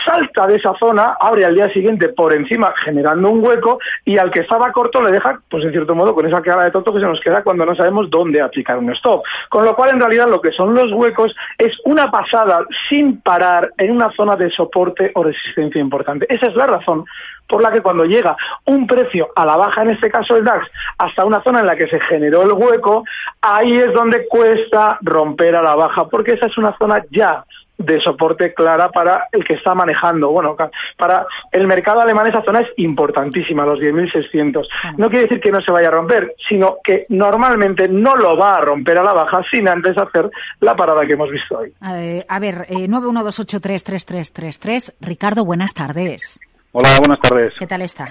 salta 0.05 0.47
de 0.47 0.57
esa 0.57 0.75
zona, 0.75 1.17
abre 1.21 1.45
al 1.45 1.55
día 1.55 1.71
siguiente 1.71 2.09
por 2.09 2.33
encima 2.33 2.73
generando 2.85 3.31
un 3.31 3.45
hueco 3.45 3.79
y 4.05 4.19
al 4.19 4.31
que 4.31 4.41
estaba 4.41 4.73
corto 4.73 5.03
le 5.03 5.13
deja, 5.13 5.41
pues 5.51 5.65
en 5.65 5.73
cierto 5.73 5.95
modo, 5.95 6.15
con 6.15 6.27
esa 6.27 6.34
cara 6.43 6.65
de 6.65 6.71
tonto 6.71 6.93
que 6.93 7.01
se 7.01 7.07
nos 7.07 7.21
queda 7.21 7.43
cuando 7.43 7.67
no 7.67 7.75
sabemos 7.75 8.11
dónde 8.11 8.41
aplicar 8.41 8.79
un 8.79 8.91
stop. 8.93 9.23
Con 9.49 9.65
lo 9.65 9.75
cual, 9.75 9.91
en 9.91 10.01
realidad, 10.01 10.29
lo 10.29 10.41
que 10.41 10.53
son 10.53 10.75
los 10.75 10.93
huecos 10.93 11.35
es 11.59 11.77
una 11.85 12.11
pasada 12.11 12.65
sin 12.89 13.21
parar 13.21 13.71
en 13.79 13.93
una 13.93 14.11
zona 14.13 14.37
de 14.37 14.51
soporte 14.51 15.11
o 15.15 15.25
resistencia 15.25 15.81
importante. 15.81 16.27
Esa 16.29 16.47
es 16.47 16.55
la 16.55 16.67
razón 16.67 17.05
por 17.49 17.63
la 17.63 17.71
que 17.71 17.83
cuando 17.83 18.05
llega 18.05 18.37
un 18.65 18.87
precio 18.87 19.29
a 19.37 19.45
la 19.45 19.57
baja, 19.57 19.83
en 19.83 19.91
este 19.91 20.11
caso 20.11 20.37
el 20.37 20.45
DAX, 20.45 20.67
hasta 20.99 21.25
una 21.25 21.43
zona 21.43 21.61
en 21.61 21.67
la 21.67 21.77
que 21.77 21.89
se 21.89 22.01
generó 22.01 22.43
el 22.43 22.53
hueco, 22.53 23.05
ahí 23.41 23.77
es 23.77 23.93
donde 23.93 24.27
cuesta 24.27 24.99
romper 25.03 25.57
a 25.57 25.63
la 25.63 25.75
baja, 25.75 26.09
porque 26.09 26.33
esa 26.33 26.47
es 26.47 26.57
una 26.57 26.77
zona 26.79 27.05
ya 27.11 27.45
de 27.79 28.01
soporte 28.01 28.55
clara 28.55 28.91
para 28.91 29.29
el 29.33 29.45
que 29.45 29.55
está 29.55 29.75
manejando. 29.75 30.31
Bueno, 30.31 30.57
para 30.97 31.27
el 31.53 31.67
mercado 31.67 32.01
alemán 32.01 32.27
esa 32.27 32.43
zona 32.43 32.61
es 32.61 32.69
importantísima, 32.77 33.67
los 33.67 33.81
10.600. 33.81 34.67
No 34.97 35.09
quiere 35.09 35.25
decir 35.25 35.41
que 35.41 35.51
no 35.51 35.61
se 35.61 35.73
vaya 35.73 35.89
a 35.89 35.93
romper, 35.93 36.35
sino 36.49 36.79
que 36.83 37.07
normalmente 37.09 37.89
no 37.89 38.17
lo 38.17 38.37
va 38.37 38.57
a 38.57 38.61
romper 38.61 38.99
a 38.99 39.03
la 39.03 39.13
baja 39.13 39.43
sin 39.51 39.69
antes 39.69 39.97
hacer 39.99 40.31
la 40.61 40.77
parada 40.77 41.07
que 41.07 41.15
hemos 41.15 41.31
visto 41.31 41.59
hoy. 41.59 41.73
Eh, 41.95 42.25
a 42.29 42.39
ver, 42.39 42.67
eh, 42.69 42.87
912833333. 42.89 44.95
Ricardo, 45.01 45.45
buenas 45.45 45.75
tardes. 45.75 46.41
Hola, 46.73 46.89
buenas 46.99 47.21
tardes. 47.21 47.55
¿Qué 47.59 47.67
tal 47.67 47.83
está? 47.83 48.09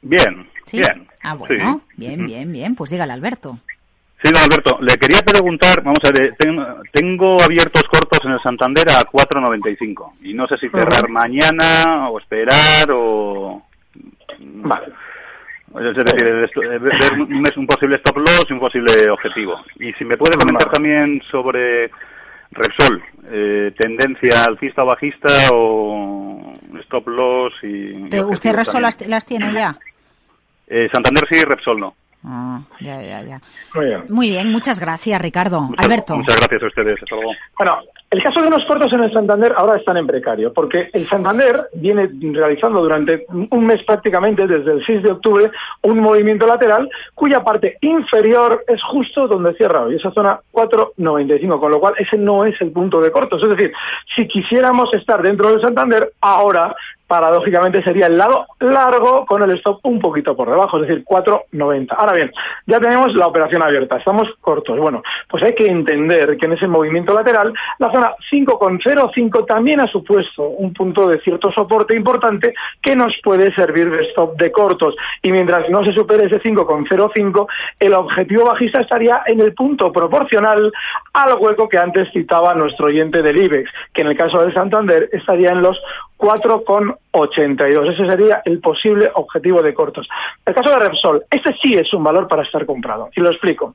Bien, 0.00 0.48
bien. 0.72 1.08
Ah, 1.22 1.34
bueno, 1.34 1.80
bien, 1.96 2.26
bien, 2.26 2.52
bien. 2.52 2.74
Pues 2.74 2.90
dígale, 2.90 3.12
Alberto. 3.12 3.58
Sí, 4.22 4.32
don 4.32 4.42
Alberto, 4.42 4.78
le 4.80 4.96
quería 4.96 5.22
preguntar, 5.22 5.80
vamos 5.82 6.00
a 6.04 6.10
ver, 6.10 6.34
tengo, 6.92 7.40
abiertos 7.40 7.84
cortos 7.84 8.18
en 8.24 8.32
el 8.32 8.40
Santander 8.40 8.84
a 8.90 9.06
4.95 9.06 10.14
y 10.22 10.34
no 10.34 10.46
sé 10.48 10.56
si 10.58 10.68
cerrar 10.68 11.08
mañana 11.08 12.10
o 12.10 12.18
esperar 12.18 12.90
o... 12.90 13.62
Vale. 14.40 14.86
Es 15.68 15.96
decir, 15.96 16.80
ver 16.80 17.52
un, 17.56 17.66
posible 17.66 17.96
stop 17.96 18.16
loss 18.16 18.46
y 18.48 18.52
un 18.54 18.58
posible 18.58 19.10
objetivo. 19.10 19.60
Y 19.78 19.92
si 19.92 20.04
me 20.04 20.16
puede 20.16 20.36
comentar 20.36 20.72
también 20.72 21.22
sobre 21.30 21.90
Repsol, 22.50 23.02
eh, 23.30 23.72
tendencia 23.78 24.44
alcista 24.48 24.82
o 24.82 24.86
bajista 24.86 25.28
o 25.52 26.54
stop 26.80 27.06
loss 27.06 27.52
y... 27.62 28.08
¿Pero 28.08 28.28
usted 28.28 28.52
Repsol 28.52 28.82
las, 28.82 29.06
las, 29.06 29.26
tiene 29.26 29.52
ya? 29.52 29.76
Eh, 30.66 30.88
Santander 30.92 31.24
sí, 31.30 31.40
Repsol 31.44 31.78
no. 31.78 31.94
Ah, 32.30 32.60
ya, 32.80 33.00
ya, 33.00 33.22
ya. 33.22 33.40
Muy 34.10 34.28
bien. 34.28 34.52
muchas 34.52 34.78
gracias, 34.78 35.18
Ricardo. 35.22 35.70
Alberto. 35.78 36.14
Muchas 36.14 36.36
gracias 36.36 36.62
a 36.62 36.66
ustedes. 36.66 37.02
Hasta 37.02 37.16
luego. 37.16 37.32
Bueno, 37.56 37.78
el 38.10 38.22
caso 38.22 38.42
de 38.42 38.50
los 38.50 38.66
cortos 38.66 38.92
en 38.92 39.02
el 39.02 39.10
Santander 39.10 39.54
ahora 39.56 39.78
están 39.78 39.96
en 39.96 40.06
precario, 40.06 40.52
porque 40.52 40.90
el 40.92 41.06
Santander 41.06 41.68
viene 41.72 42.10
realizando 42.34 42.82
durante 42.82 43.24
un 43.30 43.66
mes 43.66 43.82
prácticamente, 43.82 44.46
desde 44.46 44.72
el 44.72 44.84
6 44.84 45.02
de 45.04 45.12
octubre, 45.12 45.50
un 45.82 46.00
movimiento 46.00 46.46
lateral 46.46 46.90
cuya 47.14 47.42
parte 47.42 47.78
inferior 47.80 48.62
es 48.68 48.82
justo 48.82 49.26
donde 49.26 49.54
cierra 49.54 49.84
hoy, 49.84 49.96
esa 49.96 50.10
zona 50.10 50.38
4.95, 50.52 51.58
con 51.58 51.70
lo 51.70 51.80
cual 51.80 51.94
ese 51.96 52.18
no 52.18 52.44
es 52.44 52.60
el 52.60 52.72
punto 52.72 53.00
de 53.00 53.10
cortos. 53.10 53.42
Es 53.42 53.48
decir, 53.48 53.72
si 54.14 54.28
quisiéramos 54.28 54.92
estar 54.92 55.22
dentro 55.22 55.50
del 55.50 55.62
Santander, 55.62 56.12
ahora 56.20 56.76
paradójicamente 57.08 57.82
sería 57.82 58.06
el 58.06 58.18
lado 58.18 58.46
largo 58.60 59.24
con 59.26 59.42
el 59.42 59.50
stop 59.52 59.80
un 59.84 59.98
poquito 59.98 60.36
por 60.36 60.48
debajo, 60.48 60.76
es 60.76 60.86
decir, 60.86 61.04
4.90. 61.04 61.94
Ahora 61.96 62.12
bien, 62.12 62.30
ya 62.66 62.78
tenemos 62.78 63.14
la 63.14 63.26
operación 63.26 63.62
abierta, 63.62 63.96
estamos 63.96 64.28
cortos. 64.40 64.78
Bueno, 64.78 65.02
pues 65.28 65.42
hay 65.42 65.54
que 65.54 65.66
entender 65.66 66.36
que 66.36 66.46
en 66.46 66.52
ese 66.52 66.68
movimiento 66.68 67.14
lateral 67.14 67.52
la 67.78 67.90
zona 67.90 68.12
5.05 68.30 69.46
también 69.46 69.80
ha 69.80 69.86
supuesto 69.86 70.42
un 70.44 70.74
punto 70.74 71.08
de 71.08 71.18
cierto 71.20 71.50
soporte 71.50 71.96
importante 71.96 72.52
que 72.82 72.94
nos 72.94 73.18
puede 73.24 73.54
servir 73.54 73.90
de 73.90 74.02
stop 74.04 74.36
de 74.36 74.52
cortos. 74.52 74.94
Y 75.22 75.32
mientras 75.32 75.68
no 75.70 75.82
se 75.84 75.92
supere 75.92 76.26
ese 76.26 76.42
5.05, 76.42 77.46
el 77.80 77.94
objetivo 77.94 78.44
bajista 78.44 78.80
estaría 78.80 79.22
en 79.26 79.40
el 79.40 79.54
punto 79.54 79.90
proporcional 79.92 80.70
al 81.14 81.34
hueco 81.34 81.68
que 81.68 81.78
antes 81.78 82.10
citaba 82.12 82.54
nuestro 82.54 82.86
oyente 82.86 83.22
del 83.22 83.38
IBEX, 83.38 83.70
que 83.94 84.02
en 84.02 84.08
el 84.08 84.16
caso 84.16 84.42
del 84.42 84.52
Santander 84.52 85.08
estaría 85.12 85.52
en 85.52 85.62
los 85.62 85.80
4,82. 87.12 87.92
Ese 87.92 88.06
sería 88.06 88.42
el 88.44 88.60
posible 88.60 89.10
objetivo 89.14 89.62
de 89.62 89.74
cortos. 89.74 90.08
El 90.44 90.54
caso 90.54 90.70
de 90.70 90.78
Repsol, 90.78 91.24
este 91.30 91.54
sí 91.54 91.74
es 91.74 91.92
un 91.92 92.04
valor 92.04 92.28
para 92.28 92.42
estar 92.42 92.64
comprado. 92.66 93.08
Y 93.14 93.20
lo 93.20 93.30
explico. 93.30 93.74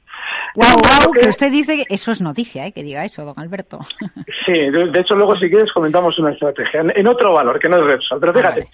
Wow, 0.55 1.11
que... 1.13 1.29
usted 1.29 1.51
dice 1.51 1.77
que 1.77 1.93
eso 1.93 2.11
es 2.11 2.21
noticia, 2.21 2.67
¿eh? 2.67 2.71
que 2.71 2.83
diga 2.83 3.03
eso, 3.03 3.25
don 3.25 3.35
Alberto. 3.37 3.79
Sí, 4.45 4.53
de, 4.53 4.99
hecho 4.99 5.15
luego 5.15 5.35
si 5.35 5.49
quieres 5.49 5.71
comentamos 5.71 6.17
una 6.19 6.31
estrategia 6.31 6.81
en, 6.81 7.07
otro 7.07 7.33
valor, 7.33 7.59
que 7.59 7.69
no 7.69 7.77
es 7.77 7.85
Repsol. 7.85 8.19
Pero 8.19 8.33
fíjate, 8.33 8.67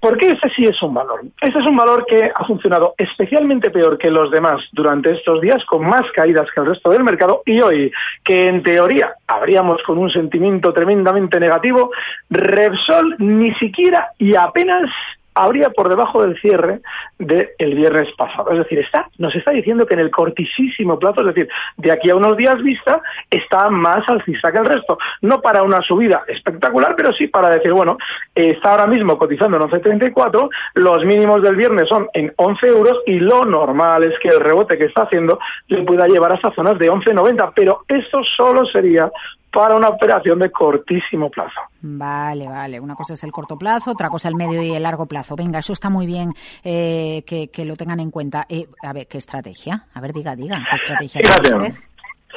Porque 0.00 0.30
ese 0.30 0.48
sí 0.50 0.66
es 0.66 0.80
un 0.82 0.94
valor. 0.94 1.20
Ese 1.40 1.58
es 1.58 1.66
un 1.66 1.76
valor 1.76 2.06
que 2.06 2.30
ha 2.34 2.44
funcionado 2.44 2.94
especialmente 2.96 3.70
peor 3.70 3.98
que 3.98 4.10
los 4.10 4.30
demás 4.30 4.62
durante 4.72 5.12
estos 5.12 5.40
días, 5.40 5.64
con 5.64 5.86
más 5.86 6.10
caídas 6.12 6.50
que 6.50 6.60
el 6.60 6.66
resto 6.66 6.90
del 6.90 7.04
mercado, 7.04 7.42
y 7.46 7.60
hoy, 7.60 7.92
que 8.24 8.48
en 8.48 8.62
teoría 8.62 9.14
habríamos 9.26 9.82
con 9.82 9.98
un 9.98 10.10
sentimiento 10.10 10.72
tremendamente 10.72 11.38
negativo, 11.38 11.90
Repsol 12.30 13.16
ni 13.18 13.52
siquiera 13.54 13.81
y 14.18 14.34
apenas 14.34 14.90
habría 15.34 15.70
por 15.70 15.88
debajo 15.88 16.22
del 16.22 16.38
cierre 16.40 16.80
del 17.18 17.74
viernes 17.74 18.12
pasado. 18.16 18.50
Es 18.50 18.58
decir, 18.58 18.78
está, 18.78 19.08
nos 19.18 19.34
está 19.34 19.50
diciendo 19.52 19.86
que 19.86 19.94
en 19.94 20.00
el 20.00 20.10
cortísimo 20.10 20.98
plazo, 20.98 21.20
es 21.20 21.28
decir, 21.28 21.48
de 21.76 21.92
aquí 21.92 22.10
a 22.10 22.16
unos 22.16 22.36
días 22.36 22.62
vista, 22.62 23.00
está 23.30 23.70
más 23.70 24.08
alcista 24.08 24.52
que 24.52 24.58
el 24.58 24.66
resto. 24.66 24.98
No 25.22 25.40
para 25.40 25.62
una 25.62 25.80
subida 25.82 26.22
espectacular, 26.28 26.94
pero 26.96 27.12
sí 27.12 27.28
para 27.28 27.50
decir, 27.50 27.72
bueno, 27.72 27.96
está 28.34 28.72
ahora 28.72 28.86
mismo 28.86 29.18
cotizando 29.18 29.56
en 29.56 29.62
11.34, 29.62 30.50
los 30.74 31.04
mínimos 31.04 31.42
del 31.42 31.56
viernes 31.56 31.88
son 31.88 32.08
en 32.14 32.32
11 32.36 32.66
euros 32.66 32.98
y 33.06 33.20
lo 33.20 33.44
normal 33.44 34.04
es 34.04 34.18
que 34.18 34.28
el 34.28 34.40
rebote 34.40 34.76
que 34.76 34.86
está 34.86 35.02
haciendo 35.02 35.38
le 35.68 35.82
pueda 35.82 36.06
llevar 36.08 36.32
hasta 36.32 36.52
zonas 36.52 36.78
de 36.78 36.90
11.90, 36.90 37.52
pero 37.54 37.84
eso 37.88 38.22
solo 38.36 38.66
sería 38.66 39.10
para 39.52 39.76
una 39.76 39.90
operación 39.90 40.38
de 40.38 40.50
cortísimo 40.50 41.30
plazo. 41.30 41.60
Vale, 41.82 42.48
vale. 42.48 42.80
Una 42.80 42.94
cosa 42.94 43.14
es 43.14 43.22
el 43.22 43.30
corto 43.30 43.56
plazo, 43.56 43.90
otra 43.92 44.08
cosa 44.08 44.28
el 44.28 44.34
medio 44.34 44.62
y 44.62 44.74
el 44.74 44.82
largo 44.82 45.06
plazo. 45.06 45.36
Venga, 45.36 45.58
eso 45.58 45.72
está 45.72 45.90
muy 45.90 46.06
bien 46.06 46.32
eh, 46.64 47.22
que, 47.26 47.64
lo 47.64 47.76
tengan 47.76 48.00
en 48.00 48.10
cuenta. 48.10 48.46
Eh, 48.48 48.66
a 48.82 48.92
ver, 48.92 49.06
¿qué 49.06 49.18
estrategia? 49.18 49.86
A 49.92 50.00
ver, 50.00 50.12
diga, 50.12 50.34
diga, 50.34 50.58
¿qué 50.68 50.76
estrategia 50.76 51.20
tiene 51.20 51.68
usted? 51.68 51.80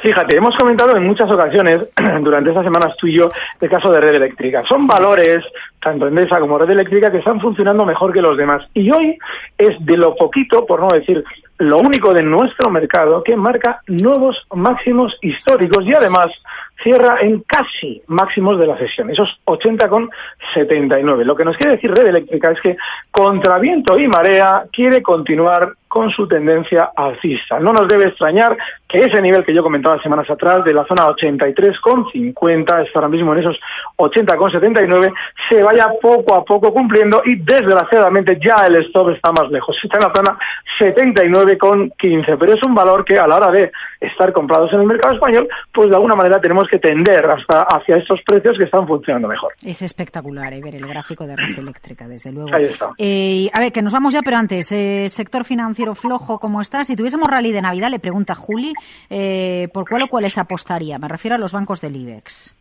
Fíjate, 0.06 0.36
hemos 0.36 0.56
comentado 0.56 0.96
en 0.96 1.04
muchas 1.04 1.28
ocasiones 1.28 1.80
durante 2.22 2.50
estas 2.50 2.64
semanas 2.64 2.96
tú 2.96 3.08
y 3.08 3.14
yo 3.14 3.28
el 3.60 3.68
caso 3.68 3.90
de 3.90 4.00
red 4.00 4.14
eléctrica. 4.14 4.62
Son 4.64 4.86
valores, 4.86 5.44
tanto 5.82 6.06
Endesa 6.06 6.38
como 6.38 6.56
red 6.58 6.70
eléctrica, 6.70 7.10
que 7.10 7.18
están 7.18 7.40
funcionando 7.40 7.84
mejor 7.84 8.12
que 8.12 8.22
los 8.22 8.36
demás. 8.36 8.64
Y 8.72 8.88
hoy 8.92 9.18
es 9.58 9.84
de 9.84 9.96
lo 9.96 10.14
poquito, 10.14 10.64
por 10.64 10.78
no 10.78 10.86
decir 10.96 11.24
lo 11.58 11.78
único 11.78 12.14
de 12.14 12.22
nuestro 12.22 12.70
mercado, 12.70 13.24
que 13.24 13.34
marca 13.34 13.80
nuevos 13.88 14.46
máximos 14.54 15.18
históricos 15.22 15.84
y 15.84 15.94
además 15.94 16.30
cierra 16.84 17.18
en 17.20 17.40
casi 17.40 18.00
máximos 18.06 18.60
de 18.60 18.66
la 18.68 18.78
sesión, 18.78 19.10
esos 19.10 19.40
80,79. 19.44 21.24
Lo 21.24 21.34
que 21.34 21.44
nos 21.44 21.56
quiere 21.56 21.74
decir 21.74 21.90
Red 21.92 22.06
Eléctrica 22.06 22.52
es 22.52 22.60
que 22.60 22.76
contra 23.10 23.58
viento 23.58 23.98
y 23.98 24.06
marea 24.06 24.66
quiere 24.70 25.02
continuar 25.02 25.72
con 25.96 26.10
su 26.10 26.28
tendencia 26.28 26.90
alcista. 26.94 27.58
No 27.58 27.72
nos 27.72 27.88
debe 27.88 28.08
extrañar 28.08 28.54
que 28.86 29.06
ese 29.06 29.18
nivel 29.22 29.46
que 29.46 29.54
yo 29.54 29.62
comentaba 29.62 29.98
semanas 30.02 30.28
atrás 30.28 30.62
de 30.62 30.74
la 30.74 30.84
zona 30.84 31.06
83,50, 31.06 32.86
está 32.86 32.98
ahora 32.98 33.08
mismo 33.08 33.32
en 33.32 33.38
esos 33.38 33.58
80,79, 33.96 35.10
se 35.48 35.62
vaya 35.62 35.88
poco 36.02 36.34
a 36.34 36.44
poco 36.44 36.70
cumpliendo 36.70 37.22
y 37.24 37.36
desgraciadamente 37.36 38.38
ya 38.38 38.56
el 38.66 38.76
stop 38.84 39.08
está 39.08 39.32
más 39.32 39.50
lejos. 39.50 39.74
Está 39.82 39.96
en 39.96 40.02
la 40.02 40.12
zona 40.14 40.38
79,15, 40.78 42.36
pero 42.38 42.52
es 42.52 42.60
un 42.66 42.74
valor 42.74 43.02
que 43.02 43.18
a 43.18 43.26
la 43.26 43.36
hora 43.36 43.50
de 43.50 43.72
estar 43.98 44.34
comprados 44.34 44.70
en 44.74 44.80
el 44.80 44.86
mercado 44.86 45.14
español, 45.14 45.48
pues 45.72 45.88
de 45.88 45.96
alguna 45.96 46.14
manera 46.14 46.38
tenemos 46.42 46.68
que 46.68 46.78
tender 46.78 47.24
hasta 47.24 47.62
hacia 47.62 47.96
estos 47.96 48.20
precios 48.20 48.58
que 48.58 48.64
están 48.64 48.86
funcionando 48.86 49.28
mejor. 49.28 49.54
Es 49.64 49.80
espectacular 49.80 50.52
eh, 50.52 50.60
ver 50.62 50.74
el 50.74 50.86
gráfico 50.86 51.26
de 51.26 51.36
red 51.36 51.58
eléctrica, 51.58 52.06
desde 52.06 52.32
luego. 52.32 52.54
Ahí 52.54 52.64
está. 52.64 52.90
Eh, 52.98 53.48
a 53.54 53.60
ver, 53.60 53.72
que 53.72 53.80
nos 53.80 53.94
vamos 53.94 54.12
ya, 54.12 54.20
pero 54.22 54.36
antes, 54.36 54.70
eh, 54.72 55.08
sector 55.08 55.44
financiero 55.44 55.85
flojo, 55.94 56.38
¿cómo 56.38 56.60
está? 56.60 56.84
Si 56.84 56.96
tuviésemos 56.96 57.30
rally 57.30 57.52
de 57.52 57.62
Navidad, 57.62 57.90
le 57.90 57.98
pregunta 57.98 58.34
Juli, 58.34 58.72
eh, 59.10 59.68
¿por 59.72 59.88
cuál 59.88 60.02
o 60.02 60.08
cuáles 60.08 60.38
apostaría? 60.38 60.98
Me 60.98 61.08
refiero 61.08 61.34
a 61.34 61.38
los 61.38 61.52
bancos 61.52 61.80
del 61.80 61.96
IBEX. 61.96 62.54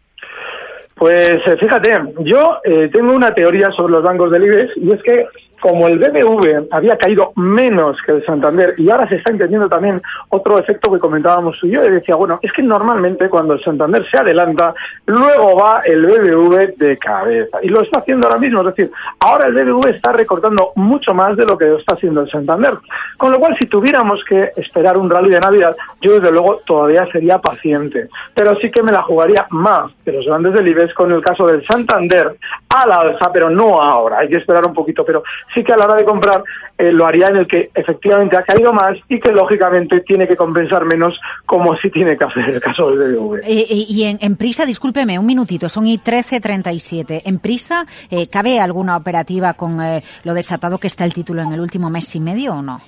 Pues 0.96 1.30
fíjate, 1.60 1.92
yo 2.20 2.58
tengo 2.94 3.14
una 3.14 3.34
teoría 3.34 3.70
sobre 3.72 3.92
los 3.94 4.04
bancos 4.04 4.32
del 4.32 4.46
IBEX 4.46 4.78
y 4.78 4.92
es 4.92 5.04
que 5.04 5.26
como 5.62 5.88
el 5.88 6.00
BBV 6.00 6.68
había 6.72 6.98
caído 6.98 7.32
menos 7.36 7.98
que 8.06 8.14
el 8.14 8.26
Santander 8.26 8.76
y 8.78 8.90
ahora 8.90 9.08
se 9.08 9.16
está 9.16 9.32
entendiendo 9.32 9.70
también 9.70 10.02
otro 10.30 10.60
efecto 10.60 10.92
que 10.92 11.00
comentábamos 11.00 11.58
tú 11.60 11.68
y 11.68 11.72
yo, 11.72 11.86
y 11.86 11.90
decía, 11.90 12.16
bueno, 12.16 12.40
es 12.42 12.52
que 12.52 12.62
normalmente 12.64 13.30
cuando 13.30 13.54
el 13.54 13.64
Santander 13.64 14.06
se 14.10 14.18
adelanta, 14.18 14.74
luego 15.06 15.56
va 15.56 15.82
el 15.86 16.06
BBV 16.06 16.78
de 16.78 16.98
cabeza. 16.98 17.60
Y 17.62 17.70
lo 17.70 17.82
está 17.82 18.00
haciendo 18.00 18.28
ahora 18.28 18.40
mismo, 18.40 18.62
es 18.62 18.68
decir, 18.68 18.92
ahora 19.20 19.48
el 19.48 19.54
BBV 19.54 19.90
está 19.90 20.12
recortando 20.12 20.72
mucho 20.76 21.14
más 21.14 21.36
de 21.38 21.46
lo 21.46 21.58
que 21.58 21.76
está 21.76 21.96
haciendo 21.96 22.22
el 22.22 22.30
Santander. 22.30 22.78
Con 23.18 23.32
lo 23.32 23.40
cual, 23.40 23.56
si 23.60 23.68
tuviéramos 23.68 24.24
que 24.24 24.52
esperar 24.58 24.98
un 24.98 25.10
rally 25.10 25.30
de 25.30 25.40
Navidad, 25.40 25.76
yo 26.02 26.20
desde 26.20 26.32
luego 26.32 26.62
todavía 26.66 27.08
sería 27.12 27.40
paciente. 27.40 28.10
Pero 28.34 28.56
sí 28.58 28.70
que 28.72 28.84
me 28.84 28.92
la 28.92 29.02
jugaría 29.04 29.46
más 29.50 29.92
de 30.06 30.14
los 30.14 30.26
grandes 30.26 30.54
del 30.54 30.68
IBEX 30.68 30.94
con 30.94 31.12
el 31.12 31.22
caso 31.22 31.48
del 31.48 31.66
Santander 31.66 32.36
a 32.70 32.88
la 32.88 33.00
alza, 33.00 33.32
pero 33.32 33.50
no 33.50 33.82
ahora. 33.82 34.20
Hay 34.20 34.30
que 34.30 34.38
esperar 34.38 34.66
un 34.66 34.74
poquito, 34.74 35.04
pero 35.06 35.24
sí 35.54 35.64
que 35.64 35.74
a 35.74 35.78
la 35.78 35.86
hora 35.86 35.96
de 35.96 36.06
comprar 36.06 36.44
eh, 36.78 36.92
lo 36.92 37.06
haría 37.06 37.28
en 37.30 37.38
el 37.38 37.48
que 37.48 37.70
efectivamente 37.74 38.36
ha 38.36 38.44
caído 38.44 38.74
más 38.74 38.98
y 39.08 39.20
que 39.20 39.32
lógicamente 39.32 40.02
tiene 40.02 40.28
que 40.28 40.36
compensar 40.36 40.86
menos 40.86 41.20
como 41.46 41.76
si 41.78 41.90
tiene 41.90 42.18
que 42.18 42.26
hacer 42.26 42.50
el 42.50 42.62
caso 42.62 42.92
del 42.92 43.16
BBV. 43.16 43.38
Eh, 43.38 43.44
eh, 43.48 43.86
y 43.88 44.04
en, 44.04 44.36
Prisa, 44.36 44.66
discúlpeme, 44.66 45.18
un 45.18 45.26
minutito, 45.26 45.70
son 45.70 45.88
y 45.88 45.98
13.37. 45.98 47.22
¿En 47.26 47.40
Prisa 47.40 47.86
cabe 48.32 48.60
alguna 48.60 48.98
operativa 48.98 49.54
con 49.54 49.78
lo 50.24 50.34
desatado 50.34 50.78
que 50.78 50.88
está 50.88 51.06
el 51.06 51.14
título 51.14 51.42
en 51.42 51.54
el 51.54 51.62
último 51.62 51.90
mes 51.90 52.14
y 52.16 52.20
medio 52.20 52.56
o 52.56 52.62
no? 52.62 52.82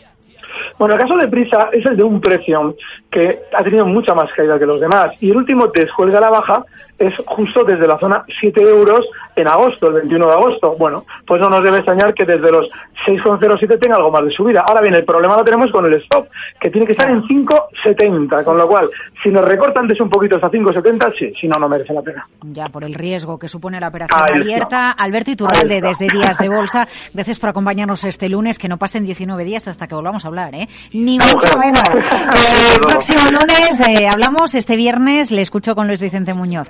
Bueno, 0.77 0.95
el 0.95 1.01
caso 1.01 1.17
de 1.17 1.27
Prisa 1.27 1.69
es 1.71 1.85
el 1.85 1.95
de 1.95 2.03
un 2.03 2.21
precio 2.21 2.75
que 3.09 3.39
ha 3.53 3.63
tenido 3.63 3.85
mucha 3.85 4.13
más 4.13 4.31
caída 4.33 4.59
que 4.59 4.65
los 4.65 4.81
demás 4.81 5.11
y 5.19 5.31
el 5.31 5.37
último 5.37 5.67
descuelga 5.67 6.19
la 6.19 6.29
baja 6.29 6.65
es 6.97 7.13
justo 7.25 7.63
desde 7.63 7.87
la 7.87 7.97
zona 7.99 8.23
7 8.39 8.61
euros 8.61 9.05
en 9.35 9.47
agosto, 9.47 9.87
el 9.87 9.93
21 9.95 10.27
de 10.27 10.33
agosto. 10.33 10.75
Bueno, 10.77 11.05
pues 11.25 11.39
no 11.39 11.49
nos 11.49 11.63
debe 11.63 11.77
extrañar 11.77 12.13
que 12.13 12.25
desde 12.25 12.51
los 12.51 12.67
6,07 13.05 13.79
tenga 13.79 13.97
algo 13.97 14.11
más 14.11 14.25
de 14.25 14.31
subida. 14.31 14.63
Ahora 14.67 14.81
bien, 14.81 14.95
el 14.95 15.05
problema 15.05 15.37
lo 15.37 15.43
tenemos 15.43 15.71
con 15.71 15.85
el 15.85 15.93
stop, 15.93 16.27
que 16.59 16.69
tiene 16.69 16.85
que 16.85 16.93
estar 16.93 17.09
en 17.09 17.21
5,70, 17.23 18.43
con 18.43 18.57
lo 18.57 18.67
cual, 18.67 18.89
si 19.23 19.29
nos 19.29 19.45
recortan 19.45 19.83
antes 19.83 20.01
un 20.01 20.09
poquito 20.09 20.35
hasta 20.35 20.49
5,70, 20.49 21.13
sí, 21.17 21.33
si 21.39 21.47
no, 21.47 21.59
no 21.59 21.69
merece 21.69 21.93
la 21.93 22.01
pena. 22.01 22.27
Ya, 22.41 22.67
por 22.69 22.83
el 22.83 22.93
riesgo 22.93 23.37
que 23.37 23.47
supone 23.47 23.79
la 23.79 23.89
operación 23.89 24.19
abierta. 24.33 24.91
Alberto 24.91 25.31
Iturralde, 25.31 25.81
desde 25.81 26.07
Días 26.07 26.37
de 26.37 26.49
Bolsa, 26.49 26.87
gracias 27.13 27.39
por 27.39 27.49
acompañarnos 27.49 28.03
este 28.05 28.29
lunes, 28.29 28.57
que 28.57 28.67
no 28.67 28.77
pasen 28.77 29.05
19 29.05 29.43
días 29.43 29.67
hasta 29.67 29.87
que 29.87 29.95
volvamos 29.95 30.25
a 30.25 30.27
hablar, 30.29 30.55
¿eh? 30.55 30.67
Ni 30.93 31.19
mucho 31.19 31.57
menos. 31.57 31.83
el 31.93 32.79
próximo 32.81 33.21
lunes 33.25 33.79
eh, 33.87 34.07
hablamos, 34.11 34.55
este 34.55 34.75
viernes 34.75 35.31
le 35.31 35.41
escucho 35.41 35.75
con 35.75 35.87
Luis 35.87 36.01
Vicente 36.01 36.33
Muñoz. 36.33 36.69